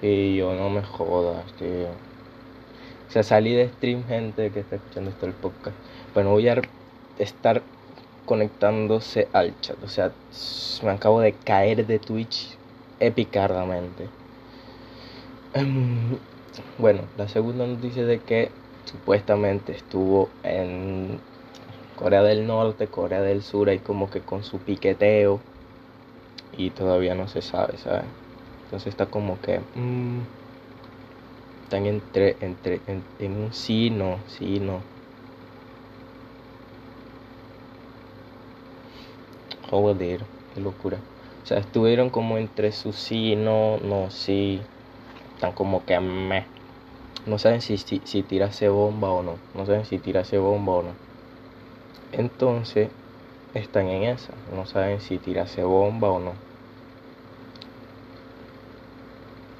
Y 0.00 0.36
yo 0.36 0.54
no 0.54 0.70
me 0.70 0.82
jodas, 0.82 1.54
tío. 1.54 2.02
O 3.06 3.10
sea, 3.12 3.22
salí 3.22 3.54
de 3.54 3.68
stream, 3.68 4.04
gente 4.06 4.50
que 4.50 4.58
está 4.60 4.76
escuchando 4.76 5.10
esto 5.10 5.26
el 5.26 5.34
podcast. 5.34 5.76
Bueno, 6.14 6.30
voy 6.30 6.48
a 6.48 6.60
estar 7.16 7.62
conectándose 8.24 9.28
al 9.32 9.58
chat. 9.60 9.82
O 9.82 9.88
sea, 9.88 10.12
me 10.82 10.90
acabo 10.90 11.20
de 11.20 11.32
caer 11.34 11.86
de 11.86 11.98
Twitch 11.98 12.58
epicardamente. 13.00 14.08
Em, 15.54 16.18
bueno, 16.78 17.02
la 17.16 17.28
segunda 17.28 17.66
noticia 17.66 18.04
de 18.06 18.20
que 18.20 18.50
supuestamente 18.84 19.72
estuvo 19.72 20.28
en 20.42 21.20
Corea 21.96 22.22
del 22.22 22.46
Norte, 22.46 22.88
Corea 22.88 23.20
del 23.22 23.42
Sur, 23.42 23.68
ahí 23.68 23.78
como 23.80 24.10
que 24.10 24.20
con 24.22 24.44
su 24.44 24.58
piqueteo 24.58 25.40
y 26.52 26.70
todavía 26.70 27.14
no 27.14 27.26
se 27.28 27.42
sabe, 27.42 27.76
¿sabes? 27.78 28.04
Entonces 28.66 28.88
está 28.88 29.06
como 29.06 29.40
que 29.40 29.60
mm, 29.74 30.20
están 31.64 31.86
entre, 31.86 32.36
entre 32.40 32.80
en, 32.86 33.02
en 33.18 33.32
un 33.36 33.52
sí, 33.52 33.90
no, 33.90 34.18
sí, 34.26 34.60
no. 34.60 34.80
Joder, 39.72 40.20
qué 40.52 40.60
locura. 40.60 40.98
O 41.42 41.46
sea, 41.46 41.56
estuvieron 41.56 42.10
como 42.10 42.36
entre 42.36 42.72
su 42.72 42.92
sí, 42.92 43.36
no, 43.36 43.78
no, 43.78 44.10
sí. 44.10 44.60
Están 45.34 45.52
como 45.52 45.86
que 45.86 45.98
me. 45.98 46.44
No 47.24 47.38
saben 47.38 47.62
si, 47.62 47.78
si, 47.78 48.02
si 48.04 48.22
tirase 48.22 48.68
bomba 48.68 49.10
o 49.10 49.22
no. 49.22 49.38
No 49.54 49.64
saben 49.64 49.86
si 49.86 49.96
tirase 49.96 50.36
bomba 50.36 50.74
o 50.74 50.82
no. 50.82 50.90
Entonces, 52.12 52.90
están 53.54 53.88
en 53.88 54.02
esa. 54.02 54.34
No 54.54 54.66
saben 54.66 55.00
si 55.00 55.16
tirase 55.16 55.64
bomba 55.64 56.10
o 56.10 56.18
no. 56.18 56.32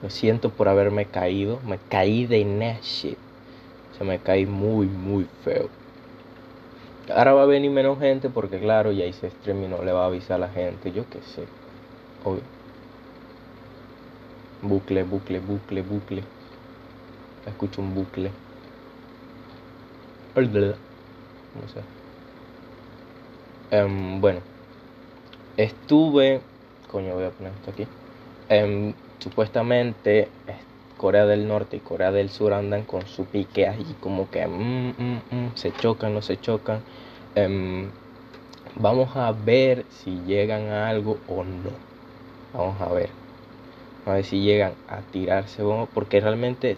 Lo 0.03 0.11
siento 0.11 0.51
por 0.51 0.69
haberme 0.69 1.07
caído. 1.07 1.59
Me 1.67 1.79
caí 1.89 2.27
de 2.27 2.45
shit. 2.83 3.17
O 3.95 3.97
sea, 3.97 4.07
me 4.07 4.19
caí 4.19 4.45
muy, 4.45 4.89
muy 4.89 5.25
feo. 5.43 5.71
Ahora 7.09 7.33
va 7.33 7.43
a 7.43 7.47
venir 7.47 7.71
menos 7.71 7.99
gente 7.99 8.31
porque 8.31 8.61
claro, 8.61 8.93
ya 8.93 9.05
hice 9.05 9.31
stream 9.31 9.65
y 9.65 9.69
no 9.69 9.83
le 9.83 9.93
va 9.93 10.05
a 10.05 10.07
avisar 10.07 10.37
a 10.37 10.47
la 10.47 10.49
gente, 10.49 10.93
yo 10.93 11.03
qué 11.11 11.21
sé. 11.23 11.45
Obvio. 12.25 12.43
Bucle, 14.63 15.03
bucle, 15.03 15.41
bucle, 15.41 15.83
bucle. 15.83 16.23
Escucho 17.47 17.83
un 17.83 17.95
bucle. 17.95 18.31
No 21.55 21.69
sé. 21.69 21.83
Um, 23.85 24.21
bueno. 24.21 24.41
Estuve. 25.57 26.41
Coño, 26.91 27.15
voy 27.15 27.25
a 27.25 27.31
poner 27.31 27.53
esto 27.53 27.71
aquí. 27.73 27.87
Um, 28.51 28.93
supuestamente 29.19 30.29
Corea 31.03 31.27
del 31.27 31.49
Norte 31.49 31.79
y 31.79 31.81
Corea 31.81 32.13
del 32.13 32.31
Sur 32.31 32.53
andan 32.53 32.85
con 32.85 33.09
su 33.09 33.25
pique 33.25 33.67
ahí 33.67 33.97
como 33.99 34.31
que 34.31 34.47
mm, 34.47 34.91
mm, 34.91 35.21
mm, 35.33 35.51
se 35.57 35.73
chocan, 35.73 36.15
no 36.15 36.23
se 36.23 36.39
chocan. 36.39 36.79
Em, 37.35 37.89
vamos 38.77 39.17
a 39.17 39.33
ver 39.33 39.85
si 39.91 40.21
llegan 40.29 40.69
a 40.69 40.89
algo 40.89 41.19
o 41.27 41.43
no. 41.43 41.73
Vamos 42.55 42.81
a 42.81 42.93
ver. 42.93 43.09
a 44.07 44.13
ver 44.13 44.25
si 44.25 44.43
llegan 44.43 44.75
a 44.87 45.01
tirarse 45.01 45.65
porque 45.93 46.21
realmente 46.21 46.77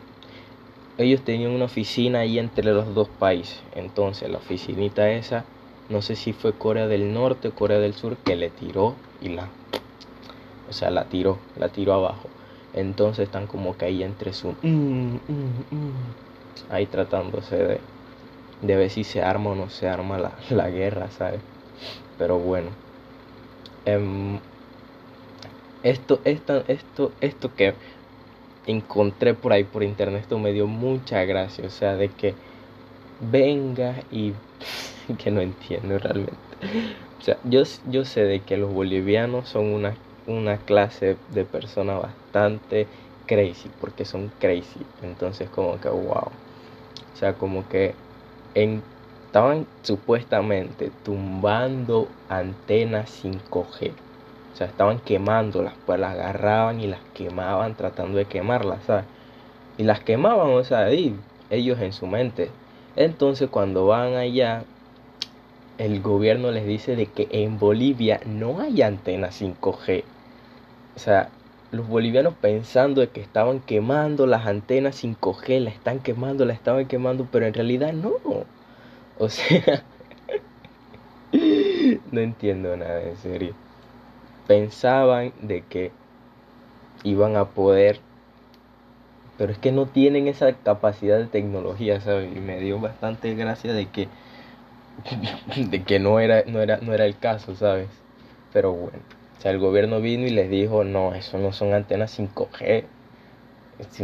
ellos 0.97 1.21
tenían 1.21 1.51
una 1.51 1.67
oficina 1.67 2.21
ahí 2.21 2.39
entre 2.39 2.65
los 2.73 2.95
dos 2.95 3.11
países. 3.11 3.61
Entonces 3.75 4.31
la 4.31 4.39
oficinita 4.39 5.11
esa, 5.11 5.45
no 5.91 6.01
sé 6.01 6.17
si 6.17 6.33
fue 6.33 6.55
Corea 6.55 6.87
del 6.87 7.13
Norte 7.13 7.49
o 7.49 7.55
Corea 7.55 7.79
del 7.79 7.93
Sur, 7.93 8.17
que 8.17 8.37
le 8.37 8.49
tiró 8.49 8.95
y 9.21 9.29
la... 9.29 9.49
O 10.71 10.73
sea, 10.73 10.89
la 10.89 11.05
tiró, 11.11 11.37
la 11.59 11.69
tiró 11.69 11.93
abajo. 11.93 12.31
Entonces 12.75 13.25
están 13.27 13.47
como 13.47 13.77
que 13.79 13.87
ahí 13.87 14.03
entre 14.03 14.33
su... 14.35 14.57
Mm, 14.63 15.17
mm, 15.29 15.65
mm, 15.71 16.15
ahí 16.69 16.87
tratándose 16.87 17.57
de, 17.57 17.81
de 18.63 18.77
ver 18.77 18.91
si 18.91 19.05
se 19.05 19.23
arma 19.23 19.51
o 19.53 19.55
no 19.57 19.71
se 19.71 19.89
arma 19.89 20.19
la, 20.19 20.39
la 20.51 20.71
guerra, 20.71 21.11
¿sabes? 21.11 21.43
Pero 22.19 22.39
bueno. 22.39 22.71
Em, 23.87 24.41
esto, 25.83 26.21
esto, 26.25 26.65
esto, 26.69 27.13
esto 27.21 27.55
que 27.55 27.75
encontré 28.67 29.35
por 29.35 29.53
ahí 29.53 29.65
por 29.65 29.83
internet, 29.85 30.23
esto 30.23 30.39
me 30.39 30.53
dio 30.53 30.67
mucha 30.67 31.25
gracia, 31.25 31.67
o 31.67 31.71
sea, 31.71 31.97
de 31.97 32.11
que 32.11 32.37
venga 33.21 34.05
y 34.11 34.35
que 35.19 35.31
no 35.31 35.41
entiendo 35.43 35.99
realmente. 35.99 36.39
O 37.21 37.23
sea, 37.23 37.39
yo, 37.45 37.63
yo 37.87 38.05
sé 38.05 38.25
de 38.25 38.43
que 38.43 38.57
los 38.59 38.73
bolivianos 38.73 39.49
son 39.49 39.67
una, 39.67 39.97
una 40.27 40.59
clase 40.59 41.19
de 41.29 41.45
personas 41.45 42.01
bastante 42.01 42.89
crazy, 43.27 43.71
porque 43.81 44.05
son 44.05 44.31
crazy. 44.39 44.87
Entonces 45.03 45.49
como 45.51 45.81
que 45.81 45.89
wow. 45.89 46.31
O 47.13 47.17
sea, 47.17 47.35
como 47.35 47.69
que 47.69 47.95
estaban 48.55 49.67
supuestamente 49.83 50.91
tumbando 51.03 52.09
antenas 52.29 53.11
5G. 53.23 53.93
O 54.53 54.57
sea, 54.57 54.67
estaban 54.69 55.01
quemándolas, 55.01 55.75
pues 55.85 55.99
las 55.99 56.13
agarraban 56.13 56.81
y 56.81 56.87
las 56.87 57.01
quemaban 57.13 57.77
tratando 57.77 58.19
de 58.19 58.27
quemarlas, 58.27 58.85
¿sabes? 58.85 59.05
Y 59.77 59.83
las 59.83 60.01
quemaban, 60.01 60.51
o 60.51 60.63
sea, 60.63 60.89
ellos 60.91 61.81
en 61.81 61.93
su 61.93 62.07
mente. 62.07 62.51
Entonces 62.95 63.49
cuando 63.49 63.87
van 63.87 64.15
allá, 64.15 64.65
el 65.79 66.01
gobierno 66.01 66.53
les 66.53 66.67
dice 66.67 66.95
de 66.95 67.07
que 67.07 67.27
en 67.33 67.59
Bolivia 67.59 68.21
no 68.27 68.61
hay 68.61 68.83
antenas 68.83 69.41
5G. 69.41 70.05
O 70.97 70.99
sea, 70.99 71.31
los 71.73 71.89
bolivianos 71.89 72.35
pensando 72.35 73.01
de 73.01 73.09
que 73.09 73.21
estaban 73.21 73.61
quemando 73.61 74.27
las 74.27 74.47
antenas 74.47 75.03
5G, 75.03 75.61
la 75.61 75.71
están 75.71 76.01
quemando, 76.01 76.45
la 76.45 76.53
estaban 76.53 76.87
quemando, 76.87 77.27
pero 77.31 77.47
en 77.47 77.55
realidad 77.55 77.93
no. 77.93 78.15
O 79.19 79.29
sea, 79.29 79.85
no 82.13 82.21
entiendo 82.21 82.77
nada, 82.77 83.03
en 83.03 83.17
serio 83.17 83.55
pensaban 84.47 85.33
de 85.43 85.63
que 85.63 85.91
iban 87.03 87.37
a 87.37 87.47
poder, 87.47 88.01
pero 89.39 89.53
es 89.53 89.59
que 89.59 89.73
no 89.73 89.87
tienen 89.87 90.29
esa 90.29 90.53
capacidad 90.53 91.19
de 91.19 91.27
tecnología, 91.27 92.01
¿sabes? 92.01 92.35
Y 92.35 92.41
me 92.41 92.61
dio 92.61 92.79
bastante 92.81 93.35
gracia 93.35 93.73
de 93.73 93.87
que, 93.87 94.09
de 95.57 95.83
que 95.83 95.99
no, 95.99 96.21
era, 96.21 96.45
no, 96.47 96.61
era, 96.61 96.79
no 96.79 96.93
era 96.93 97.05
el 97.07 97.19
caso, 97.19 97.55
¿sabes? 97.57 97.89
Pero 98.53 98.73
bueno, 98.73 98.99
o 99.39 99.41
sea, 99.41 99.51
el 99.51 99.59
gobierno 99.59 100.01
vino 100.01 100.27
y 100.27 100.31
les 100.31 100.51
dijo, 100.51 100.85
no, 100.85 101.15
eso 101.15 101.39
no 101.39 101.53
son 101.53 101.75
antenas 101.75 102.19
5G. 102.19 102.85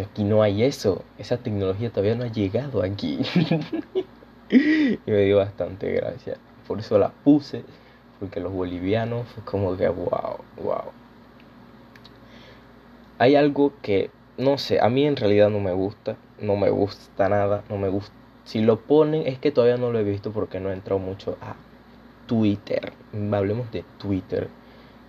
Aquí 0.05 0.25
no 0.25 0.43
hay 0.43 0.65
eso, 0.65 1.05
esa 1.17 1.37
tecnología 1.39 1.91
todavía 1.91 2.17
no 2.17 2.25
ha 2.25 2.33
llegado 2.33 2.83
aquí. 2.83 3.21
y 4.51 4.99
me 5.07 5.23
dio 5.23 5.39
bastante 5.39 5.93
gracia. 5.93 6.37
Por 6.67 6.81
eso 6.81 6.99
la 6.99 7.11
puse 7.11 7.65
porque 8.21 8.39
los 8.39 8.53
bolivianos 8.53 9.27
fue 9.29 9.43
como 9.45 9.77
que 9.77 9.89
wow, 9.89 10.37
wow. 10.63 10.93
Hay 13.19 13.35
algo 13.35 13.73
que, 13.83 14.11
no 14.39 14.59
sé, 14.59 14.79
a 14.81 14.89
mí 14.89 15.07
en 15.07 15.17
realidad 15.17 15.51
no 15.51 15.61
me 15.61 15.73
gusta, 15.73 16.17
no 16.41 16.57
me 16.57 16.71
gusta 16.71 17.29
nada, 17.29 17.65
no 17.69 17.79
me 17.79 17.89
gusta. 17.89 18.15
Si 18.45 18.61
lo 18.61 18.81
ponen 18.81 19.27
es 19.27 19.39
que 19.39 19.51
todavía 19.51 19.77
no 19.77 19.91
lo 19.91 19.99
he 19.99 20.05
visto 20.05 20.33
porque 20.33 20.61
no 20.61 20.71
he 20.71 20.75
entrado 20.75 20.99
mucho 20.99 21.37
a 21.41 21.55
Twitter. 22.27 22.93
Hablemos 23.33 23.71
de 23.73 23.85
Twitter. 23.99 24.49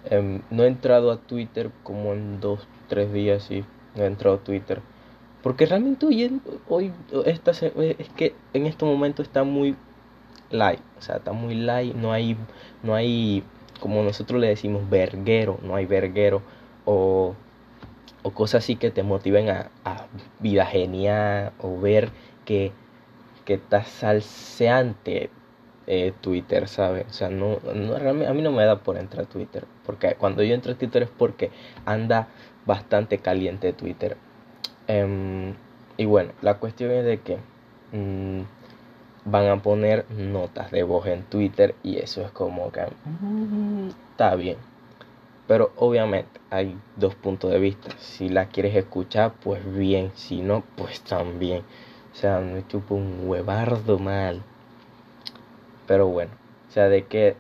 Em, 0.06 0.42
no 0.50 0.64
he 0.64 0.68
entrado 0.68 1.12
a 1.12 1.18
Twitter 1.18 1.72
como 1.84 2.14
en 2.14 2.40
dos, 2.40 2.68
tres 2.88 3.12
días, 3.14 3.44
sí. 3.44 3.64
No 3.96 4.04
he 4.04 4.08
entrado 4.08 4.38
a 4.38 4.40
Twitter. 4.40 4.82
Porque 5.44 5.66
realmente 5.66 6.06
hoy, 6.06 6.42
hoy 6.70 6.94
esta, 7.26 7.52
es 7.52 8.10
que 8.16 8.36
en 8.54 8.68
este 8.68 8.86
momento 8.86 9.22
está 9.24 9.44
muy 9.44 9.76
light, 10.52 10.80
o 11.00 11.02
sea, 11.02 11.18
está 11.18 11.32
muy 11.32 11.56
light, 11.56 11.96
no 11.96 12.12
hay, 12.12 12.38
no 12.84 12.94
hay, 12.94 13.44
como 13.80 14.04
nosotros 14.04 14.40
le 14.40 14.48
decimos, 14.48 14.88
verguero, 14.90 15.58
no 15.64 15.76
hay 15.76 15.86
verguero 15.86 16.42
o, 16.86 17.36
o 18.24 18.32
cosas 18.32 18.64
así 18.64 18.76
que 18.76 18.92
te 18.92 19.04
motiven 19.04 19.50
a, 19.50 19.72
vida 20.40 20.66
genial 20.66 21.54
o 21.60 21.80
ver 21.80 22.10
que, 22.46 22.72
que 23.46 23.56
está 23.56 23.84
salseante 23.84 25.30
eh, 25.88 26.14
Twitter, 26.22 26.68
¿sabes? 26.68 27.06
O 27.10 27.14
sea, 27.14 27.30
no, 27.30 27.60
no, 27.74 27.96
a 27.96 28.34
mí 28.34 28.42
no 28.42 28.52
me 28.52 28.66
da 28.66 28.78
por 28.80 28.98
entrar 28.98 29.26
a 29.26 29.30
Twitter, 29.30 29.66
porque 29.92 30.16
cuando 30.16 30.42
yo 30.44 30.56
entro 30.56 30.72
a 30.72 30.76
Twitter 30.76 31.04
es 31.04 31.10
porque 31.10 31.52
anda 31.86 32.28
bastante 32.66 33.18
caliente 33.18 33.74
Twitter. 33.74 34.18
Em, 34.88 35.54
y 35.98 36.06
bueno, 36.06 36.32
la 36.42 36.58
cuestión 36.58 36.92
es 36.92 37.06
de 37.06 37.20
que... 37.20 37.38
Mm, 37.92 38.42
van 39.26 39.48
a 39.48 39.62
poner 39.62 40.10
notas 40.10 40.72
de 40.72 40.84
voz 40.84 41.06
en 41.08 41.24
Twitter 41.24 41.76
y 41.84 41.98
eso 41.98 42.22
es 42.22 42.32
como 42.32 42.72
que 42.72 42.82
está 44.12 44.36
bien. 44.36 44.58
Pero 45.48 45.72
obviamente 45.76 46.40
hay 46.50 46.78
dos 46.96 47.16
puntos 47.16 47.52
de 47.52 47.60
vista. 47.60 47.90
Si 48.00 48.30
la 48.30 48.48
quieres 48.48 48.76
escuchar, 48.76 49.34
pues 49.44 49.62
bien. 49.74 50.12
Si 50.16 50.42
no, 50.42 50.64
pues 50.76 51.02
también. 51.02 51.64
O 52.14 52.16
sea, 52.16 52.40
me 52.40 52.66
chupo 52.68 52.96
un 52.96 53.28
huevardo 53.28 54.00
mal. 54.00 54.42
Pero 55.88 56.08
bueno, 56.08 56.32
o 56.70 56.72
sea, 56.72 56.88
de 56.88 57.06
que 57.06 57.36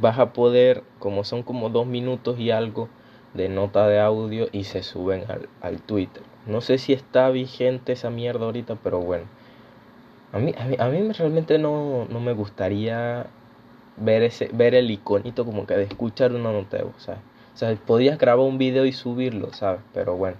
vas 0.00 0.18
a 0.18 0.32
poder, 0.32 0.82
como 0.98 1.24
son 1.24 1.42
como 1.42 1.70
dos 1.70 1.86
minutos 1.86 2.38
y 2.38 2.50
algo 2.50 2.88
de 3.34 3.48
nota 3.48 3.86
de 3.86 4.00
audio 4.00 4.48
y 4.52 4.64
se 4.64 4.82
suben 4.82 5.24
al, 5.28 5.48
al 5.60 5.80
Twitter. 5.80 6.22
No 6.46 6.60
sé 6.60 6.78
si 6.78 6.92
está 6.92 7.30
vigente 7.30 7.92
esa 7.92 8.10
mierda 8.10 8.44
ahorita, 8.46 8.76
pero 8.76 9.00
bueno 9.00 9.26
a 10.32 10.38
mí, 10.38 10.54
a 10.78 10.88
mí, 10.88 11.12
realmente 11.12 11.58
no, 11.58 12.06
me 12.08 12.32
gustaría 12.32 13.26
ver 13.98 14.22
ese 14.22 14.48
ver 14.52 14.74
el 14.74 14.90
iconito 14.90 15.44
como 15.44 15.66
que 15.66 15.76
de 15.76 15.84
escuchar 15.84 16.32
una 16.32 16.50
nota 16.52 16.78
de 16.78 16.84
voz, 16.84 16.94
O 16.96 17.56
sea, 17.56 17.76
podías 17.86 18.18
grabar 18.18 18.46
un 18.46 18.56
video 18.56 18.86
y 18.86 18.92
subirlo, 18.92 19.52
¿sabes? 19.52 19.82
Pero 19.92 20.16
bueno, 20.16 20.38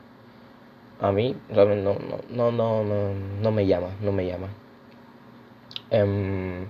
a 0.99 1.12
mí 1.12 1.37
realmente 1.51 1.85
no, 1.85 1.99
no, 2.31 2.51
no, 2.51 2.83
no, 2.83 3.15
no, 3.43 3.51
me 3.53 3.67
llama, 3.67 3.88
no 4.01 4.12
me 4.12 4.27
llama. 4.27 4.49
Em, 5.91 6.67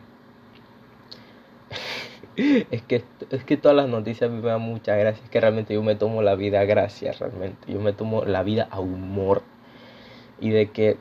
es 2.36 2.82
que 2.82 3.04
es 3.30 3.44
que 3.44 3.56
todas 3.56 3.76
las 3.76 3.88
noticias 3.88 4.30
me 4.30 4.40
dan 4.40 4.60
mucha 4.62 4.96
gracia, 4.96 5.22
es 5.24 5.30
que 5.30 5.40
realmente 5.40 5.74
yo 5.74 5.82
me 5.82 5.94
tomo 5.94 6.22
la 6.22 6.34
vida 6.34 6.60
a 6.60 6.64
gracia, 6.64 7.12
realmente. 7.12 7.72
Yo 7.72 7.80
me 7.80 7.92
tomo 7.92 8.24
la 8.24 8.42
vida 8.42 8.68
a 8.70 8.80
humor. 8.80 9.42
Y 10.40 10.50
de 10.50 10.70
que 10.70 10.96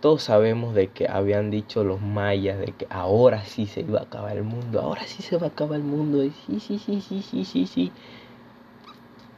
todos 0.00 0.22
sabemos 0.22 0.74
de 0.74 0.88
que 0.88 1.08
habían 1.08 1.50
dicho 1.50 1.84
los 1.84 2.00
mayas 2.00 2.58
de 2.58 2.72
que 2.72 2.86
ahora 2.88 3.44
sí 3.44 3.66
se 3.66 3.82
iba 3.82 4.00
a 4.00 4.04
acabar 4.04 4.36
el 4.36 4.44
mundo, 4.44 4.80
ahora 4.80 5.02
sí 5.06 5.22
se 5.22 5.36
va 5.36 5.48
a 5.48 5.50
acabar 5.50 5.76
el 5.76 5.84
mundo, 5.84 6.24
y 6.24 6.30
sí, 6.30 6.58
sí, 6.58 6.78
sí, 6.78 7.00
sí, 7.00 7.22
sí, 7.22 7.44
sí, 7.44 7.66
sí. 7.66 7.92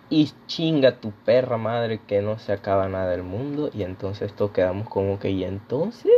Y 0.08 0.30
chinga 0.46 1.00
tu 1.00 1.10
perra 1.10 1.56
madre 1.56 2.00
que 2.06 2.22
no 2.22 2.38
se 2.38 2.52
acaba 2.52 2.88
nada 2.88 3.10
del 3.10 3.22
mundo 3.22 3.70
y 3.72 3.82
entonces 3.82 4.32
todos 4.34 4.50
quedamos 4.50 4.88
como 4.88 5.18
que 5.18 5.30
y 5.30 5.42
entonces 5.42 6.12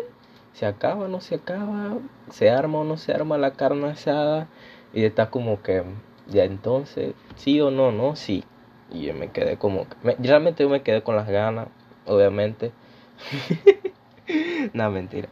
se 0.52 0.66
acaba 0.66 1.04
o 1.04 1.08
no 1.08 1.20
se 1.20 1.36
acaba, 1.36 1.98
se 2.28 2.50
arma 2.50 2.80
o 2.80 2.84
no 2.84 2.96
se 2.96 3.12
arma 3.12 3.38
la 3.38 3.52
carne 3.52 3.86
asada 3.86 4.48
y 4.94 5.04
está 5.04 5.28
como 5.30 5.60
que 5.60 5.82
ya 6.28 6.44
entonces 6.44 7.14
sí 7.36 7.60
o 7.60 7.70
no, 7.70 7.92
no, 7.92 8.16
sí. 8.16 8.44
Y 8.90 9.06
yo 9.06 9.14
me 9.14 9.30
quedé 9.30 9.56
como 9.56 9.86
que, 9.88 10.16
realmente 10.20 10.62
yo 10.62 10.68
me 10.68 10.82
quedé 10.82 11.02
con 11.02 11.16
las 11.16 11.28
ganas, 11.28 11.68
obviamente. 12.06 12.70
no, 14.72 14.90
mentira. 14.90 15.28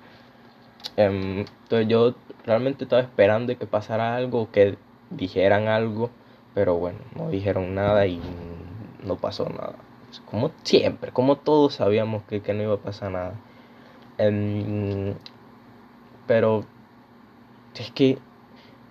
Em, 0.97 1.41
entonces 1.63 1.89
yo 1.89 2.15
realmente 2.45 2.85
estaba 2.85 3.03
esperando 3.03 3.57
que 3.57 3.67
pasara 3.67 4.17
algo, 4.17 4.51
que 4.51 4.77
dijeran 5.11 5.69
algo, 5.69 6.11
pero 6.55 6.75
bueno, 6.75 6.99
no 7.17 7.31
dijeron 7.31 7.75
nada 7.75 8.07
y 8.07 8.21
no 9.05 9.17
pasó 9.17 9.49
nada. 9.49 9.77
Como 10.27 10.51
siempre, 10.65 11.13
como 11.13 11.37
todos 11.37 11.75
sabíamos 11.75 12.25
que, 12.25 12.43
no 12.53 12.63
iba 12.63 12.75
a 12.75 12.79
pasar 12.79 13.13
nada. 13.13 13.35
Em, 14.19 15.15
pero 16.27 16.65
es 17.79 17.91
que 17.93 18.19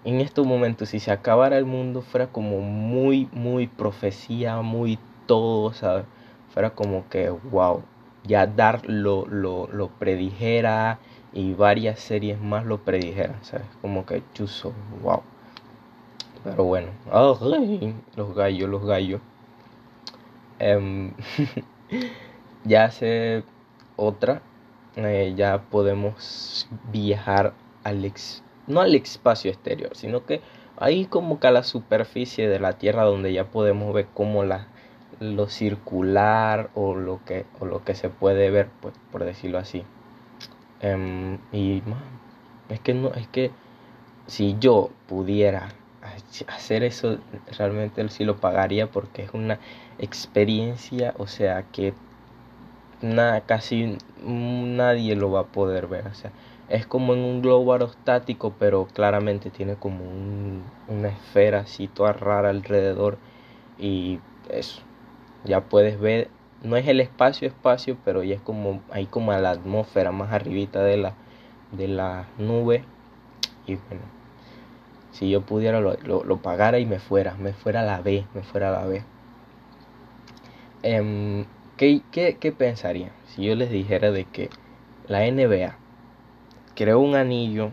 en 0.03 0.21
estos 0.21 0.45
momentos, 0.45 0.89
si 0.89 0.99
se 0.99 1.11
acabara 1.11 1.57
el 1.57 1.65
mundo, 1.65 2.01
fuera 2.01 2.27
como 2.27 2.59
muy, 2.61 3.29
muy 3.31 3.67
profecía, 3.67 4.61
muy 4.61 4.97
todo, 5.27 5.73
¿sabes? 5.73 6.05
Fuera 6.53 6.71
como 6.71 7.07
que, 7.09 7.29
wow, 7.29 7.83
ya 8.23 8.47
Dark 8.47 8.83
lo, 8.87 9.25
lo, 9.27 9.89
predijera 9.99 10.99
y 11.33 11.53
varias 11.53 11.99
series 11.99 12.39
más 12.39 12.65
lo 12.65 12.79
predijeran, 12.79 13.43
¿sabes? 13.43 13.67
Como 13.81 14.05
que 14.05 14.23
chuzo, 14.33 14.73
wow. 15.01 15.21
Pero 16.43 16.63
bueno, 16.63 16.89
los 18.15 18.35
gallos, 18.35 18.69
los 18.69 18.85
gallos. 18.85 19.21
Em, 20.57 21.13
ya 22.63 22.85
hace 22.85 23.43
otra, 23.95 24.41
eh, 24.95 25.33
ya 25.35 25.61
podemos 25.69 26.67
viajar 26.91 27.53
al 27.83 28.03
ex, 28.05 28.43
no 28.71 28.81
al 28.81 28.95
espacio 28.95 29.51
exterior, 29.51 29.95
sino 29.95 30.25
que 30.25 30.41
ahí 30.77 31.05
como 31.05 31.39
que 31.39 31.47
a 31.47 31.51
la 31.51 31.63
superficie 31.63 32.49
de 32.49 32.60
la 32.60 32.73
Tierra 32.73 33.03
donde 33.03 33.34
ya 33.34 33.45
podemos 33.45 33.93
ver 33.93 34.07
cómo 34.13 34.43
la, 34.43 34.67
lo 35.19 35.47
circular 35.47 36.69
o 36.73 36.95
lo 36.95 37.23
que, 37.25 37.45
o 37.60 37.65
lo 37.65 37.84
que 37.84 37.95
se 37.95 38.10
puede 38.10 38.49
ver, 38.49 38.69
pues, 38.81 38.93
por 39.12 39.23
decirlo 39.23 39.60
así. 39.60 39.84
Em, 40.81 41.38
y 41.51 41.84
es 42.69 42.79
que 42.79 42.93
no, 42.93 43.13
es 43.13 43.27
que 43.27 43.51
si 44.27 44.55
yo 44.60 44.89
pudiera 45.07 45.69
hacer 46.47 46.84
eso, 46.84 47.19
realmente 47.57 48.07
sí 48.10 48.23
lo 48.23 48.38
pagaría 48.38 48.88
porque 48.89 49.23
es 49.23 49.34
una 49.34 49.60
experiencia, 49.99 51.13
o 51.17 51.27
sea, 51.27 51.63
que 51.71 51.93
nada, 53.01 53.41
casi 53.41 53.97
nadie 54.23 55.15
lo 55.15 55.31
va 55.31 55.41
a 55.41 55.45
poder 55.45 55.88
ver. 55.88 56.07
O 56.07 56.13
sea, 56.13 56.31
es 56.71 56.86
como 56.88 57.13
en 57.13 57.19
un 57.19 57.41
globo 57.41 57.73
aerostático, 57.73 58.55
pero 58.57 58.88
claramente 58.88 59.49
tiene 59.49 59.75
como 59.75 60.05
una 60.88 61.10
esfera 61.10 61.60
así 61.60 61.88
toda 61.89 62.13
rara 62.13 62.49
alrededor. 62.49 63.17
Y 63.77 64.19
eso, 64.49 64.81
ya 65.43 65.62
puedes 65.62 65.99
ver, 65.99 66.29
no 66.63 66.77
es 66.77 66.88
el 66.88 67.01
espacio, 67.01 67.47
espacio, 67.47 67.97
pero 68.05 68.23
ya 68.23 68.36
es 68.36 68.41
como, 68.41 68.81
hay 68.89 69.05
como 69.05 69.34
la 69.34 69.51
atmósfera 69.51 70.13
más 70.13 70.31
arribita 70.31 70.81
de 70.81 70.95
la, 70.95 71.13
de 71.73 71.89
la 71.89 72.27
nube. 72.38 72.86
Y 73.67 73.75
bueno, 73.75 74.03
si 75.12 75.29
yo 75.29 75.41
pudiera 75.41 75.81
lo, 75.81 75.97
lo, 76.03 76.38
pagara 76.38 76.79
y 76.79 76.86
me 76.86 76.99
fuera, 76.99 77.36
me 77.36 77.51
fuera 77.51 77.81
a 77.81 77.84
la 77.84 78.01
B, 78.01 78.25
me 78.34 78.43
fuera 78.43 78.69
a 78.69 78.81
la 78.81 78.86
B. 78.86 79.03
Em, 80.84 81.45
¿qué, 81.75 82.01
qué, 82.12 82.38
qué 82.39 82.51
pensaría 82.53 83.12
si 83.27 83.43
yo 83.43 83.55
les 83.55 83.69
dijera 83.69 84.12
de 84.12 84.23
que 84.23 84.49
la 85.07 85.25
NBA 85.25 85.81
creó 86.75 86.99
un 86.99 87.15
anillo 87.15 87.71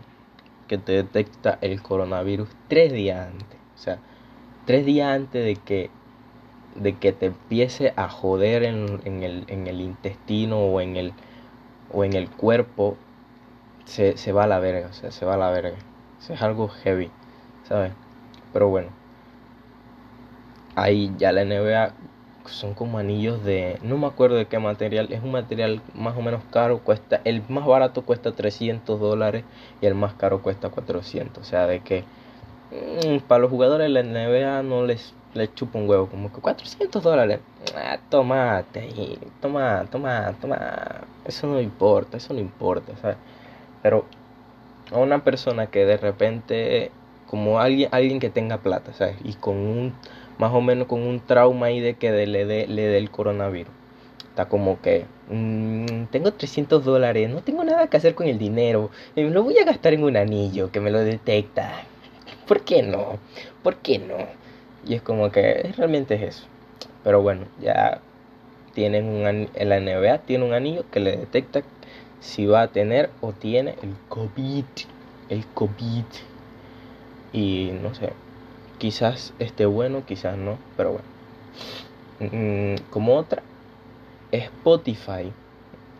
que 0.67 0.77
te 0.77 0.93
detecta 0.93 1.57
el 1.61 1.81
coronavirus 1.81 2.49
tres 2.67 2.93
días 2.93 3.27
antes? 3.27 3.59
O 3.75 3.77
sea, 3.77 3.99
tres 4.65 4.85
días 4.85 5.15
antes 5.15 5.43
de 5.45 5.55
que 5.55 5.89
de 6.75 6.95
que 6.97 7.11
te 7.11 7.27
empiece 7.27 7.93
a 7.95 8.07
joder 8.09 8.63
en, 8.63 9.01
en, 9.03 9.23
el, 9.23 9.43
en 9.47 9.67
el 9.67 9.81
intestino 9.81 10.59
o 10.59 10.81
en 10.81 10.95
el 10.95 11.13
o 11.91 12.03
en 12.03 12.13
el 12.13 12.29
cuerpo 12.29 12.95
se, 13.85 14.17
se 14.17 14.31
va 14.31 14.43
a 14.43 14.47
la 14.47 14.59
verga, 14.59 14.87
o 14.87 14.93
sea, 14.93 15.11
se 15.11 15.25
va 15.25 15.33
a 15.33 15.37
la 15.37 15.49
verga. 15.49 15.77
Es 16.19 16.41
algo 16.41 16.67
heavy, 16.67 17.09
¿sabes? 17.67 17.93
Pero 18.53 18.69
bueno, 18.69 18.89
ahí 20.75 21.11
ya 21.17 21.31
la 21.31 21.41
NBA 21.41 21.93
son 22.51 22.73
como 22.73 22.97
anillos 22.97 23.43
de, 23.43 23.77
no 23.81 23.97
me 23.97 24.07
acuerdo 24.07 24.35
de 24.35 24.47
qué 24.47 24.59
material, 24.59 25.11
es 25.11 25.23
un 25.23 25.31
material 25.31 25.81
más 25.93 26.17
o 26.17 26.21
menos 26.21 26.43
caro, 26.51 26.79
cuesta, 26.79 27.21
el 27.23 27.43
más 27.49 27.65
barato 27.65 28.03
cuesta 28.03 28.31
300 28.31 28.99
dólares 28.99 29.43
y 29.81 29.85
el 29.85 29.95
más 29.95 30.13
caro 30.13 30.41
cuesta 30.41 30.69
400, 30.69 31.41
o 31.41 31.49
sea, 31.49 31.67
de 31.67 31.81
que 31.81 32.03
mm, 32.71 33.19
para 33.27 33.39
los 33.39 33.51
jugadores 33.51 33.85
de 33.85 33.89
la 33.89 33.99
NBA 34.01 34.63
no 34.63 34.85
les, 34.85 35.13
les 35.33 35.53
chupa 35.55 35.79
un 35.79 35.89
huevo, 35.89 36.07
como 36.07 36.31
que 36.31 36.41
400 36.41 37.01
dólares, 37.01 37.39
ah, 37.75 37.99
tomate, 38.09 38.89
toma, 39.41 39.85
toma, 39.91 40.33
toma, 40.41 41.01
eso 41.25 41.47
no 41.47 41.61
importa, 41.61 42.17
eso 42.17 42.33
no 42.33 42.39
importa, 42.39 42.95
¿sabes? 42.97 43.17
Pero 43.81 44.05
a 44.91 44.97
una 44.97 45.23
persona 45.23 45.67
que 45.67 45.85
de 45.85 45.97
repente, 45.97 46.91
como 47.27 47.59
alguien, 47.59 47.89
alguien 47.91 48.19
que 48.19 48.29
tenga 48.29 48.57
plata, 48.57 48.93
¿sabes? 48.93 49.17
Y 49.23 49.33
con 49.33 49.55
un 49.55 49.93
más 50.39 50.53
o 50.53 50.61
menos 50.61 50.87
con 50.87 51.01
un 51.01 51.19
trauma 51.19 51.67
ahí 51.67 51.79
de 51.79 51.95
que 51.95 52.25
le 52.25 52.45
dé 52.45 52.65
le 52.67 52.83
dé 52.87 52.97
el 52.97 53.11
coronavirus. 53.11 53.71
Está 54.29 54.47
como 54.47 54.81
que, 54.81 55.05
mm, 55.29 56.05
tengo 56.11 56.31
300 56.33 56.85
dólares, 56.85 57.29
no 57.29 57.41
tengo 57.43 57.63
nada 57.63 57.87
que 57.87 57.97
hacer 57.97 58.15
con 58.15 58.27
el 58.27 58.39
dinero, 58.39 58.89
me 59.15 59.29
lo 59.29 59.43
voy 59.43 59.57
a 59.59 59.65
gastar 59.65 59.93
en 59.93 60.03
un 60.03 60.17
anillo 60.17 60.71
que 60.71 60.79
me 60.79 60.91
lo 60.91 60.99
detecta. 60.99 61.83
¿Por 62.47 62.61
qué 62.61 62.81
no? 62.81 63.19
¿Por 63.63 63.77
qué 63.77 63.99
no? 63.99 64.15
Y 64.87 64.95
es 64.95 65.01
como 65.01 65.31
que 65.31 65.73
realmente 65.77 66.15
es 66.15 66.21
eso. 66.21 66.47
Pero 67.03 67.21
bueno, 67.21 67.45
ya 67.61 68.01
tienen 68.73 69.05
un 69.05 69.49
la 69.53 69.79
NBA 69.79 70.19
tiene 70.19 70.45
un 70.45 70.53
anillo 70.53 70.85
que 70.91 70.99
le 71.01 71.17
detecta 71.17 71.63
si 72.21 72.45
va 72.45 72.61
a 72.61 72.67
tener 72.69 73.09
o 73.21 73.33
tiene 73.33 73.75
el 73.81 73.95
COVID. 74.07 74.65
El 75.29 75.45
COVID. 75.47 76.05
Y 77.33 77.71
no 77.81 77.93
sé, 77.93 78.13
Quizás 78.79 79.33
esté 79.39 79.65
bueno, 79.65 80.03
quizás 80.05 80.37
no, 80.37 80.57
pero 80.75 80.93
bueno. 80.93 82.31
Mm, 82.31 82.75
como 82.89 83.17
otra, 83.17 83.43
Spotify. 84.31 85.31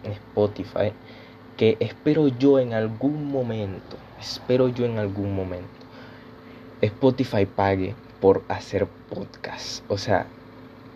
Spotify. 0.04 0.94
Que 1.58 1.76
espero 1.82 2.30
yo 2.30 2.58
en 2.58 2.74
algún 2.74 3.30
momento. 3.30 3.98
Espero 4.20 4.70
yo 4.70 4.86
en 4.86 4.98
algún 4.98 5.36
momento. 5.36 5.68
Spotify 6.82 7.46
pague 7.46 7.96
por 8.22 8.44
hacer 8.48 8.88
podcast. 9.10 9.84
O 9.92 9.98
sea, 9.98 10.26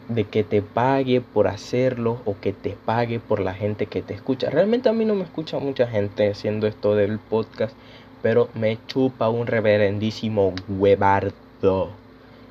de 0.07 0.25
que 0.25 0.43
te 0.43 0.61
pague 0.61 1.21
por 1.21 1.47
hacerlo 1.47 2.21
o 2.25 2.39
que 2.39 2.53
te 2.53 2.77
pague 2.85 3.19
por 3.19 3.39
la 3.39 3.53
gente 3.53 3.87
que 3.87 4.01
te 4.01 4.13
escucha. 4.13 4.49
Realmente 4.49 4.89
a 4.89 4.93
mí 4.93 5.05
no 5.05 5.15
me 5.15 5.23
escucha 5.23 5.59
mucha 5.59 5.87
gente 5.87 6.29
haciendo 6.29 6.67
esto 6.67 6.95
del 6.95 7.19
podcast, 7.19 7.75
pero 8.21 8.49
me 8.53 8.77
chupa 8.87 9.29
un 9.29 9.47
reverendísimo 9.47 10.53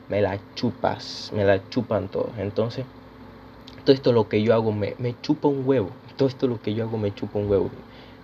me 0.09 0.22
la 0.22 0.38
chupas, 0.55 1.31
me 1.35 1.44
la 1.44 1.68
chupan 1.68 2.09
todos. 2.09 2.31
Entonces, 2.38 2.87
todo 3.85 3.94
esto 3.94 4.12
lo 4.12 4.29
que 4.29 4.42
yo 4.42 4.55
hago 4.55 4.72
me, 4.72 4.94
me 4.98 5.14
chupa 5.20 5.48
un 5.48 5.66
huevo. 5.66 5.90
Todo 6.16 6.29
esto 6.29 6.46
lo 6.46 6.61
que 6.61 6.75
yo 6.75 6.85
hago 6.85 6.98
me 6.98 7.14
chupa 7.14 7.38
un 7.38 7.51
huevo. 7.51 7.70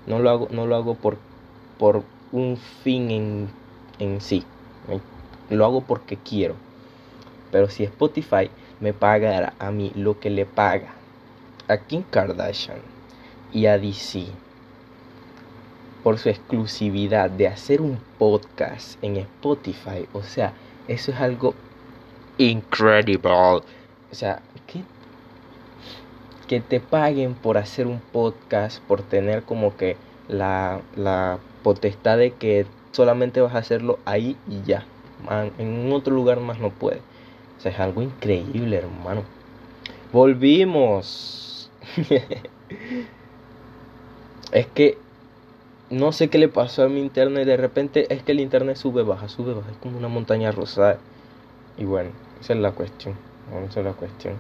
No 0.07 0.19
lo 0.19 0.31
hago, 0.31 0.49
no 0.51 0.67
lo 0.67 0.77
hago 0.77 0.95
por, 0.95 1.19
por 1.79 2.05
un 2.33 2.57
fin 2.57 3.11
en, 3.11 3.49
en 3.99 4.21
sí. 4.21 4.45
Lo 5.51 5.65
hago 5.65 5.83
porque 5.83 6.17
quiero. 6.17 6.55
Pero 7.51 7.69
si 7.69 7.85
Spotify 7.85 8.51
me 8.81 8.93
pagara 8.93 9.55
a 9.59 9.71
mí 9.71 9.93
lo 9.95 10.21
que 10.21 10.31
le 10.31 10.47
paga 10.47 10.95
a 11.69 11.77
Kim 11.79 12.03
Kardashian 12.11 12.81
y 13.53 13.67
a 13.67 13.79
DC 13.79 14.27
por 16.03 16.19
su 16.19 16.29
exclusividad 16.29 17.29
de 17.31 17.49
hacer 17.49 17.81
un 17.81 17.99
podcast 18.19 19.03
en 19.03 19.17
Spotify, 19.17 20.07
o 20.13 20.23
sea, 20.23 20.53
eso 20.89 21.13
es 21.13 21.21
algo 21.21 21.55
incredible. 22.39 23.31
O 23.31 23.63
sea, 24.13 24.43
que, 26.47 26.61
te 26.61 26.81
paguen 26.81 27.35
por 27.35 27.59
hacer 27.59 27.87
un 27.87 28.01
podcast, 28.01 28.83
por 28.85 29.03
tener 29.03 29.43
como 29.43 29.77
que 29.77 29.97
la, 30.29 30.81
la 30.97 31.39
potestad 31.63 32.17
de 32.17 32.33
que 32.33 32.67
solamente 32.93 33.43
vas 33.43 33.55
a 33.55 33.59
hacerlo 33.59 33.99
ahí 34.07 34.37
y 34.49 34.63
ya. 34.63 34.85
En 35.59 35.93
otro 35.93 36.15
lugar 36.15 36.41
más 36.41 36.59
no 36.59 36.71
puede. 36.71 37.01
O 37.59 37.61
sea, 37.61 37.73
es 37.73 37.79
algo 37.81 38.03
increíble, 38.03 38.77
hermano. 38.77 39.25
Volvimos. 40.13 41.71
es 44.53 44.67
que 44.69 44.97
no 45.91 46.13
sé 46.13 46.29
qué 46.29 46.39
le 46.39 46.49
pasó 46.49 46.85
a 46.85 46.89
mi 46.89 47.01
internet. 47.01 47.47
De 47.47 47.57
repente 47.57 48.13
es 48.13 48.23
que 48.23 48.33
el 48.33 48.41
internet 48.41 48.77
sube, 48.77 49.03
baja, 49.03 49.29
sube, 49.29 49.55
baja. 49.55 49.71
Es 49.71 49.77
como 49.79 49.99
una 49.99 50.09
montaña 50.09 50.53
rosada. 50.53 50.99
Y 51.77 51.85
bueno, 51.85 52.11
esa 52.41 52.53
es 52.53 52.59
la 52.59 52.73
cuestión. 52.73 53.15
Esa 53.69 53.81
es 53.81 53.87
la 53.87 53.93
cuestión. 53.93 54.35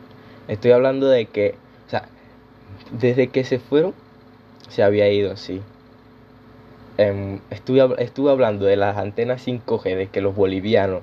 Estoy 0.48 0.72
hablando 0.72 1.08
de 1.08 1.26
que, 1.26 1.54
o 1.86 1.90
sea, 1.90 2.08
desde 2.92 3.28
que 3.28 3.44
se 3.44 3.58
fueron, 3.58 3.94
se 4.68 4.82
había 4.82 5.10
ido 5.10 5.32
así. 5.32 5.60
Eh, 6.98 7.38
estuve, 7.50 8.02
estuve 8.02 8.30
hablando 8.30 8.66
de 8.66 8.76
las 8.76 8.96
antenas 8.96 9.46
5G, 9.46 9.96
de 9.96 10.06
que 10.08 10.20
los 10.20 10.34
bolivianos, 10.34 11.02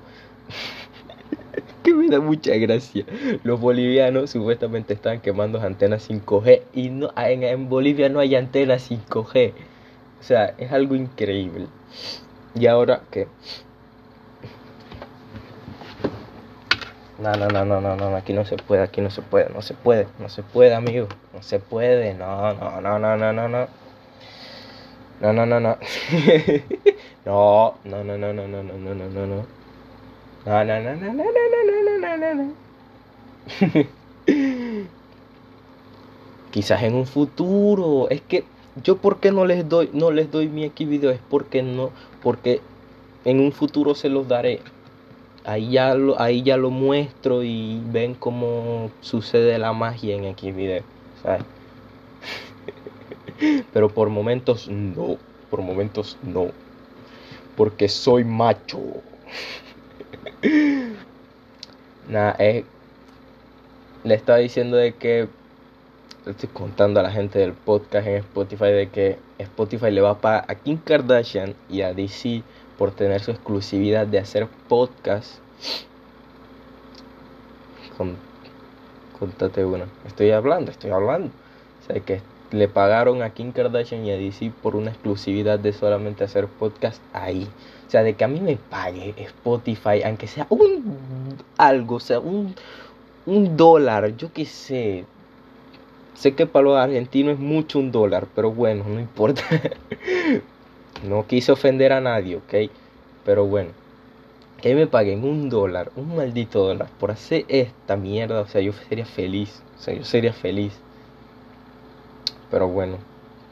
que 1.82 1.94
me 1.94 2.08
da 2.08 2.20
mucha 2.20 2.54
gracia, 2.56 3.04
los 3.44 3.60
bolivianos 3.60 4.30
supuestamente 4.30 4.94
están 4.94 5.20
quemando 5.20 5.60
antenas 5.60 6.08
5G 6.08 6.62
y 6.74 6.90
no, 6.90 7.10
en, 7.16 7.42
en 7.44 7.68
Bolivia 7.68 8.08
no 8.08 8.20
hay 8.20 8.34
antenas 8.34 8.90
5G. 8.90 9.52
O 10.20 10.22
sea, 10.22 10.54
es 10.58 10.72
algo 10.72 10.94
increíble. 10.94 11.66
Y 12.54 12.66
ahora 12.66 13.02
que... 13.10 13.28
No, 17.18 17.32
no, 17.32 17.48
no, 17.48 17.64
no, 17.64 17.80
no, 17.80 17.96
no, 17.96 18.14
aquí 18.16 18.34
no 18.34 18.44
se 18.44 18.56
puede, 18.56 18.82
aquí 18.82 19.00
no 19.00 19.10
se 19.10 19.22
puede, 19.22 19.48
no 19.48 19.62
se 19.62 19.72
puede, 19.72 20.06
no 20.18 20.28
se 20.28 20.42
puede, 20.42 20.74
amigo, 20.74 21.08
no 21.32 21.42
se 21.42 21.58
puede, 21.58 22.12
no, 22.12 22.52
no, 22.54 22.80
no, 22.80 22.98
no, 22.98 23.16
no, 23.16 23.32
no, 23.32 23.48
no. 23.48 23.68
No, 25.18 25.32
no, 25.32 25.46
no, 25.46 25.60
no. 25.60 25.78
no, 27.24 27.74
no, 27.84 28.04
no, 28.04 28.18
no, 28.18 28.32
no, 28.34 28.46
no, 28.46 28.62
no, 28.62 28.62
no, 28.62 28.94
no, 28.94 29.08
no, 29.08 29.26
no. 29.26 29.46
No, 30.44 30.64
no, 30.64 30.80
no, 30.80 30.94
no, 30.94 31.12
no, 31.12 31.24
no, 31.24 31.72
no, 31.82 31.98
no, 31.98 32.16
no, 32.16 32.34
no. 32.34 32.54
Quizás 36.50 36.82
en 36.82 36.94
un 36.94 37.06
futuro, 37.06 38.08
es 38.10 38.20
que 38.20 38.44
yo 38.82 38.96
por 38.98 39.20
qué 39.20 39.32
no 39.32 39.44
les 39.44 39.68
doy 39.68 39.90
no 39.92 40.10
les 40.10 40.30
doy 40.30 40.48
mi 40.48 40.64
X 40.64 40.88
video 40.88 41.10
es 41.10 41.20
porque 41.28 41.62
no 41.62 41.90
porque 42.22 42.60
en 43.24 43.40
un 43.40 43.52
futuro 43.52 43.94
se 43.94 44.08
los 44.08 44.28
daré 44.28 44.60
ahí 45.46 45.70
ya 45.70 45.94
lo, 45.94 46.20
ahí 46.20 46.42
ya 46.42 46.56
lo 46.56 46.70
muestro 46.70 47.42
y 47.42 47.80
ven 47.86 48.14
cómo 48.14 48.90
sucede 49.00 49.58
la 49.58 49.72
magia 49.72 50.16
en 50.16 50.24
X 50.24 50.54
video, 50.54 50.82
¿sabes? 51.22 51.42
Pero 53.72 53.88
por 53.88 54.10
momentos 54.10 54.68
no, 54.68 55.16
por 55.50 55.62
momentos 55.62 56.18
no. 56.22 56.48
Porque 57.56 57.88
soy 57.88 58.24
macho. 58.24 58.80
Nada, 62.08 62.36
eh, 62.38 62.64
le 64.04 64.14
estaba 64.14 64.38
diciendo 64.38 64.76
de 64.76 64.94
que 64.94 65.28
estoy 66.26 66.48
contando 66.48 67.00
a 67.00 67.04
la 67.04 67.10
gente 67.10 67.38
del 67.38 67.52
podcast 67.52 68.06
en 68.08 68.16
Spotify 68.16 68.66
de 68.66 68.88
que 68.88 69.18
Spotify 69.38 69.90
le 69.90 70.00
va 70.00 70.10
a 70.10 70.18
pagar 70.18 70.44
a 70.48 70.56
Kim 70.56 70.78
Kardashian 70.78 71.54
y 71.70 71.82
a 71.82 71.94
DC 71.94 72.42
por 72.76 72.90
tener 72.90 73.20
su 73.20 73.30
exclusividad 73.30 74.06
de 74.06 74.18
hacer 74.18 74.48
podcast. 74.68 75.38
Con, 77.96 78.16
contate 79.18 79.64
una. 79.64 79.86
Estoy 80.04 80.32
hablando, 80.32 80.70
estoy 80.70 80.90
hablando. 80.90 81.28
O 81.28 81.86
sea, 81.86 82.00
que 82.00 82.20
le 82.50 82.68
pagaron 82.68 83.22
a 83.22 83.30
Kim 83.30 83.52
Kardashian 83.52 84.04
y 84.04 84.10
a 84.10 84.16
DC 84.16 84.52
por 84.62 84.74
una 84.74 84.90
exclusividad 84.90 85.58
de 85.58 85.72
solamente 85.72 86.24
hacer 86.24 86.48
podcast 86.48 87.00
ahí. 87.12 87.48
O 87.86 87.90
sea, 87.90 88.02
de 88.02 88.14
que 88.14 88.24
a 88.24 88.28
mí 88.28 88.40
me 88.40 88.56
pague 88.56 89.14
Spotify, 89.16 90.02
aunque 90.04 90.26
sea 90.26 90.46
un 90.50 91.38
algo, 91.56 91.96
o 91.96 92.00
sea, 92.00 92.18
un, 92.18 92.54
un 93.26 93.56
dólar, 93.56 94.16
yo 94.16 94.32
qué 94.32 94.44
sé. 94.44 95.04
Sé 96.16 96.34
que 96.34 96.46
para 96.46 96.64
los 96.64 96.78
argentinos 96.78 97.34
es 97.34 97.38
mucho 97.38 97.78
un 97.78 97.92
dólar, 97.92 98.26
pero 98.34 98.50
bueno, 98.50 98.84
no 98.88 98.98
importa. 98.98 99.42
no 101.06 101.26
quise 101.26 101.52
ofender 101.52 101.92
a 101.92 102.00
nadie, 102.00 102.36
¿ok? 102.36 102.70
Pero 103.22 103.46
bueno, 103.46 103.70
que 104.62 104.74
me 104.74 104.86
paguen 104.86 105.24
un 105.24 105.50
dólar, 105.50 105.92
un 105.94 106.16
maldito 106.16 106.66
dólar, 106.66 106.88
por 106.98 107.10
hacer 107.10 107.44
esta 107.48 107.96
mierda, 107.96 108.40
o 108.40 108.46
sea, 108.46 108.62
yo 108.62 108.72
sería 108.88 109.04
feliz. 109.04 109.62
O 109.78 109.82
sea, 109.82 109.92
yo 109.92 110.04
sería 110.04 110.32
feliz. 110.32 110.72
Pero 112.50 112.68
bueno, 112.68 112.96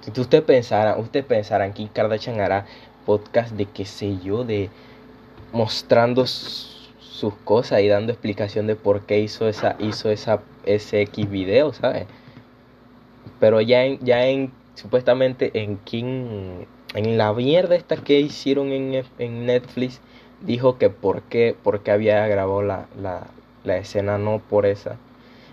si 0.00 0.18
usted 0.18 0.42
pensara, 0.42 0.96
usted 0.96 1.24
pensara 1.24 1.70
que 1.74 1.88
Kardashian 1.88 2.40
hará 2.40 2.64
podcast 3.04 3.52
de 3.52 3.66
qué 3.66 3.84
sé 3.84 4.18
yo, 4.24 4.44
de 4.44 4.70
mostrando 5.52 6.26
sus 6.26 7.34
cosas 7.44 7.82
y 7.82 7.88
dando 7.88 8.12
explicación 8.12 8.66
de 8.66 8.74
por 8.74 9.02
qué 9.02 9.20
hizo 9.20 9.48
esa 9.48 9.76
hizo 9.78 10.10
esa 10.10 10.40
ese 10.64 11.02
X 11.02 11.30
video, 11.30 11.74
¿sabes? 11.74 12.06
Pero 13.40 13.60
ya 13.60 13.84
en 13.84 13.98
ya 14.00 14.26
en 14.26 14.52
supuestamente 14.74 15.50
en 15.54 15.78
King 15.78 16.64
en 16.94 17.18
la 17.18 17.32
mierda 17.32 17.74
esta 17.74 17.96
que 17.96 18.20
hicieron 18.20 18.72
en, 18.72 19.04
en 19.18 19.46
Netflix 19.46 20.00
dijo 20.40 20.78
que 20.78 20.90
por 20.90 21.22
qué, 21.22 21.56
porque 21.62 21.90
había 21.90 22.26
grabado 22.26 22.62
la, 22.62 22.86
la, 23.00 23.26
la, 23.64 23.76
escena 23.78 24.18
no 24.18 24.40
por 24.40 24.66
esa. 24.66 24.96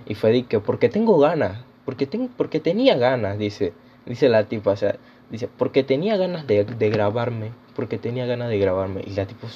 Y 0.06 0.16
fue 0.16 0.32
de 0.32 0.44
que 0.44 0.60
porque 0.60 0.90
tengo 0.90 1.18
ganas 1.18 1.64
porque 1.86 2.06
tengo 2.06 2.30
porque 2.38 2.60
tenía 2.60 2.96
ganas 2.96 3.38
dice 3.38 3.74
dice 4.06 4.30
la 4.30 4.46
tipa 4.46 4.72
o 4.72 4.76
sea 4.76 4.96
dice 5.30 5.48
porque 5.58 5.84
tenía 5.84 6.18
ganas 6.18 6.48
de, 6.48 6.64
de 6.64 6.90
grabarme 6.90 7.52
porque 7.76 7.98
tenía 7.98 8.26
ganas 8.26 8.50
de 8.50 8.60
grabarme 8.60 9.02
y 9.06 9.12
la 9.12 9.26
tipa 9.26 9.48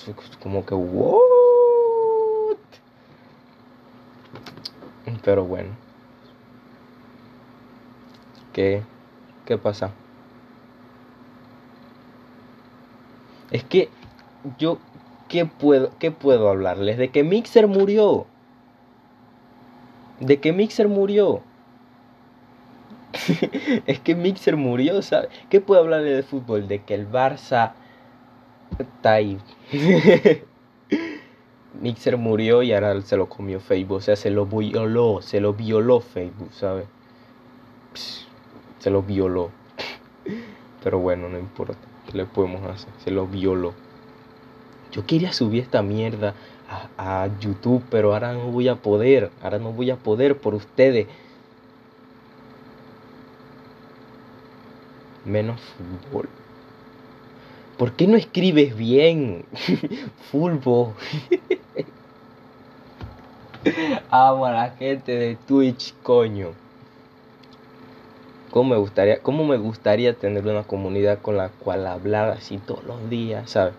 como 0.41 0.65
que 0.65 0.75
what 0.75 1.21
pero 5.23 5.45
bueno 5.45 5.84
qué 8.55 8.81
qué 9.45 9.57
pasa 9.57 9.91
Es 13.51 13.63
que 13.63 13.89
yo, 14.57 14.79
¿qué 15.27 15.45
puedo, 15.45 15.91
qué 15.99 16.11
puedo 16.11 16.49
hablarles? 16.49 16.97
De 16.97 17.09
que 17.09 17.23
Mixer 17.23 17.67
murió. 17.67 18.25
De 20.19 20.39
que 20.39 20.51
Mixer 20.51 20.87
murió. 20.87 21.41
es 23.85 23.99
que 23.99 24.15
Mixer 24.15 24.57
murió, 24.57 25.01
¿sabes? 25.01 25.29
¿Qué 25.49 25.61
puedo 25.61 25.81
hablarle 25.81 26.11
de 26.11 26.23
fútbol? 26.23 26.67
De 26.67 26.83
que 26.83 26.95
el 26.95 27.09
Barça 27.09 27.73
está 28.79 29.13
ahí. 29.13 29.37
Mixer 31.81 32.17
murió 32.17 32.63
y 32.63 32.73
ahora 32.73 32.99
se 33.01 33.17
lo 33.17 33.29
comió 33.29 33.59
Facebook. 33.59 33.97
O 33.97 34.01
sea, 34.01 34.15
se 34.15 34.31
lo 34.31 34.45
violó, 34.45 35.21
se 35.21 35.39
lo 35.39 35.53
violó 35.53 35.99
Facebook, 35.99 36.51
¿sabes? 36.51 36.87
Se 38.85 38.91
lo 38.91 39.01
violó. 39.01 39.49
Pero 40.83 40.99
bueno, 40.99 41.27
no 41.27 41.39
importa 41.39 41.75
le 42.13 42.27
podemos 42.27 42.63
hacer? 42.69 42.93
Se 43.03 43.09
lo 43.09 43.25
violó. 43.25 43.73
Yo 44.91 45.07
quería 45.07 45.33
subir 45.33 45.63
esta 45.63 45.81
mierda 45.81 46.35
a, 46.69 47.23
a, 47.23 47.39
YouTube, 47.39 47.83
pero 47.89 48.13
ahora 48.13 48.33
no 48.33 48.51
voy 48.51 48.67
a 48.67 48.75
poder. 48.75 49.31
Ahora 49.41 49.57
no 49.57 49.71
voy 49.71 49.89
a 49.89 49.95
poder 49.95 50.37
por 50.37 50.53
ustedes. 50.53 51.07
Menos 55.25 55.59
fútbol. 55.61 56.29
¿Por 57.79 57.93
qué 57.93 58.05
no 58.05 58.17
escribes 58.17 58.77
bien? 58.77 59.45
Fulbo. 60.29 60.93
Amo 64.11 64.45
a 64.45 64.51
la 64.51 64.69
gente 64.77 65.15
de 65.15 65.37
Twitch, 65.47 65.95
coño. 66.03 66.64
¿Cómo 68.55 68.69
me 68.69 68.77
gustaría, 68.77 69.21
cómo 69.21 69.43
me 69.43 69.57
gustaría 69.57 70.17
tener 70.17 70.47
una 70.47 70.63
comunidad 70.63 71.21
con 71.21 71.35
la 71.35 71.49
cual 71.49 71.85
hablar 71.87 72.29
así 72.29 72.57
todos 72.57 72.85
los 72.85 73.09
días, 73.09 73.51
¿sabes? 73.51 73.75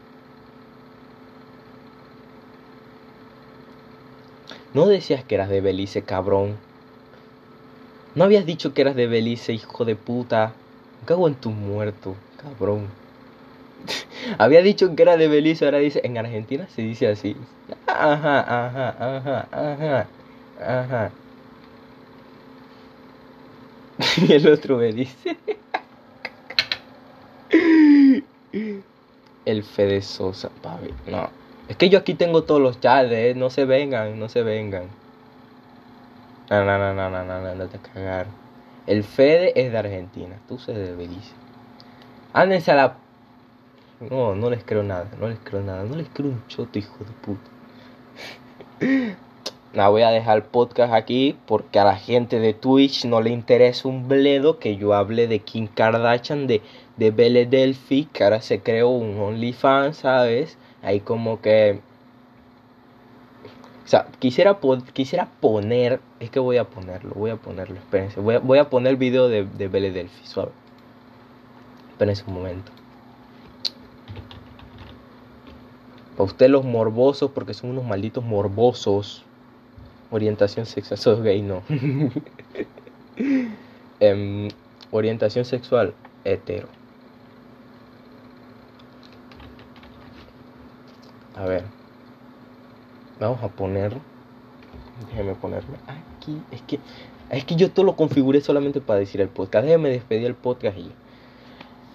No 4.73 4.87
decías 4.87 5.25
que 5.25 5.35
eras 5.35 5.49
de 5.49 5.61
Belice, 5.61 6.05
cabrón. 6.05 6.61
No 8.15 8.25
habías 8.25 8.47
dicho 8.47 8.75
que 8.75 8.83
eras 8.83 8.97
de 8.97 9.07
Belice, 9.07 9.53
hijo 9.53 9.85
de 9.85 9.95
puta. 9.97 10.57
Cago 11.05 11.29
en 11.29 11.37
tu 11.37 11.51
muerto, 11.51 12.17
cabrón. 12.37 12.91
Había 14.39 14.63
dicho 14.63 14.95
que 14.95 15.03
era 15.03 15.17
de 15.17 15.29
Belice, 15.29 15.65
ahora 15.65 15.79
dice, 15.79 16.01
en 16.05 16.19
Argentina 16.19 16.69
se 16.69 16.83
dice 16.83 17.09
así. 17.09 17.37
Ajá, 17.87 18.41
ajá, 18.41 18.89
ajá, 18.99 19.49
ajá, 19.53 20.11
ajá. 20.59 21.13
Y 24.17 24.33
el 24.33 24.49
otro 24.49 24.79
me 24.79 24.93
dice. 24.93 25.37
El 29.45 29.63
Fede 29.63 30.03
Sosa, 30.03 30.51
papi. 30.63 30.93
No. 31.07 31.31
Es 31.69 31.77
que 31.77 31.89
yo 31.89 31.99
aquí 31.99 32.15
tengo 32.15 32.45
todos 32.45 32.61
los 32.61 32.81
chats, 32.81 33.11
eh. 33.13 33.35
No 33.37 33.51
se 33.51 33.65
vengan, 33.65 34.19
no 34.19 34.29
se 34.29 34.43
vengan. 34.43 34.85
No, 36.51 36.65
no, 36.65 36.79
no, 36.79 36.95
no, 36.95 37.11
no, 37.11 37.25
no, 37.25 37.41
no, 37.41 37.55
no 37.55 37.67
te 37.67 37.79
cagar. 37.79 38.27
El 38.87 39.05
Fede 39.05 39.53
es 39.57 39.73
de 39.73 39.79
Argentina. 39.79 40.37
Tú 40.49 40.59
se 40.59 40.73
de 40.73 40.95
Belice. 40.95 41.33
Ándense 42.33 42.71
a 42.71 42.75
la. 42.77 42.97
No, 44.11 44.35
no 44.35 44.51
les 44.51 44.63
creo 44.65 44.83
nada. 44.83 45.11
No 45.21 45.29
les 45.29 45.39
creo 45.41 45.61
nada. 45.61 45.83
No 45.85 45.97
les 45.97 46.09
creo 46.09 46.31
un 46.31 46.47
choto, 46.47 46.79
hijo 46.79 47.05
de 47.05 47.13
puta. 47.23 47.51
Voy 49.77 50.01
a 50.03 50.11
dejar 50.11 50.39
el 50.39 50.43
podcast 50.43 50.95
aquí 50.95 51.37
porque 51.47 51.79
a 51.79 51.85
la 51.85 51.97
gente 51.97 52.41
de 52.41 52.55
Twitch 52.55 53.05
no 53.05 53.21
le 53.21 53.29
interesa 53.29 53.87
un 53.89 54.09
bledo 54.09 54.59
que 54.59 54.77
yo 54.77 54.95
hable 54.95 55.29
de 55.29 55.41
Kim 55.41 55.67
Kardashian, 55.67 56.47
de, 56.47 56.63
de 56.97 57.11
Belle 57.11 57.45
Delphi, 57.45 58.09
que 58.11 58.25
ahora 58.25 58.41
se 58.41 58.61
creó 58.63 58.89
un 58.89 59.21
OnlyFans, 59.21 59.99
¿sabes? 59.99 60.57
Ahí 60.83 61.01
como 61.01 61.43
que... 61.43 61.81
O 63.85 63.89
sea, 63.89 64.07
quisiera, 64.19 64.59
quisiera 64.95 65.29
poner... 65.41 66.01
Es 66.21 66.31
que 66.31 66.41
voy 66.41 66.57
a 66.57 66.65
ponerlo, 66.65 67.13
voy 67.15 67.31
a 67.31 67.37
ponerlo, 67.37 67.77
espérense. 67.77 68.19
Voy 68.19 68.37
a, 68.37 68.39
voy 68.39 68.59
a 68.59 68.71
poner 68.71 68.93
el 68.93 68.97
video 68.97 69.29
de, 69.29 69.45
de 69.45 69.69
Belle 69.69 69.91
Delphi, 69.91 70.27
suave. 70.27 70.53
Espérense 71.91 72.25
un 72.27 72.33
momento. 72.33 72.73
Para 76.13 76.25
ustedes 76.25 76.51
los 76.51 76.65
morbosos, 76.65 77.31
porque 77.31 77.53
son 77.53 77.71
unos 77.71 77.85
malditos 77.85 78.25
morbosos 78.25 79.26
orientación 80.11 80.67
sexual, 80.67 80.99
sos 80.99 81.23
gay, 81.23 81.43
no. 81.43 81.63
um, 84.01 84.49
orientación 84.91 85.45
sexual, 85.45 85.95
hetero. 86.25 86.69
A 91.37 91.45
ver. 91.45 91.65
Vamos 93.21 93.43
a 93.43 93.49
poner. 93.49 93.97
Déjeme 95.11 95.35
ponerme 95.35 95.77
aquí. 95.87 96.41
Es 96.51 96.63
que, 96.63 96.81
es 97.31 97.45
que 97.45 97.57
yo 97.57 97.71
todo 97.71 97.85
lo 97.85 97.97
configuré 97.97 98.41
solamente 98.41 98.81
para 98.81 99.01
decir 99.01 99.21
el 99.21 99.29
podcast. 99.29 99.65
Déjeme 99.67 99.91
despedir 99.91 100.27
el 100.27 100.35
podcast 100.35 100.79
y 100.79 100.91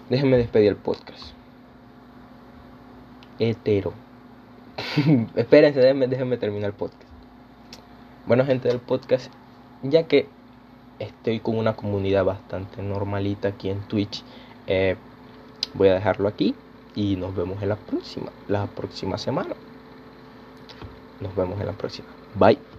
Déjeme 0.08 0.36
despedir 0.36 0.68
el 0.68 0.76
podcast. 0.76 1.32
Hetero. 3.38 3.94
Espérense, 5.36 5.80
déjenme, 5.80 6.06
déjenme 6.06 6.36
terminar 6.36 6.70
el 6.70 6.76
podcast. 6.76 7.11
Bueno, 8.26 8.44
gente 8.44 8.68
del 8.68 8.78
podcast, 8.78 9.32
ya 9.82 10.04
que 10.04 10.28
estoy 10.98 11.40
con 11.40 11.58
una 11.58 11.74
comunidad 11.74 12.24
bastante 12.24 12.82
normalita 12.82 13.48
aquí 13.48 13.68
en 13.68 13.80
Twitch, 13.82 14.22
eh, 14.66 14.96
voy 15.74 15.88
a 15.88 15.94
dejarlo 15.94 16.28
aquí 16.28 16.54
y 16.94 17.16
nos 17.16 17.34
vemos 17.34 17.62
en 17.62 17.68
la 17.68 17.76
próxima, 17.76 18.30
la 18.48 18.66
próxima 18.66 19.18
semana. 19.18 19.54
nos 21.20 21.34
vemos 21.36 21.60
en 21.60 21.66
la 21.66 21.72
próxima. 21.72 22.08
Bye. 22.34 22.71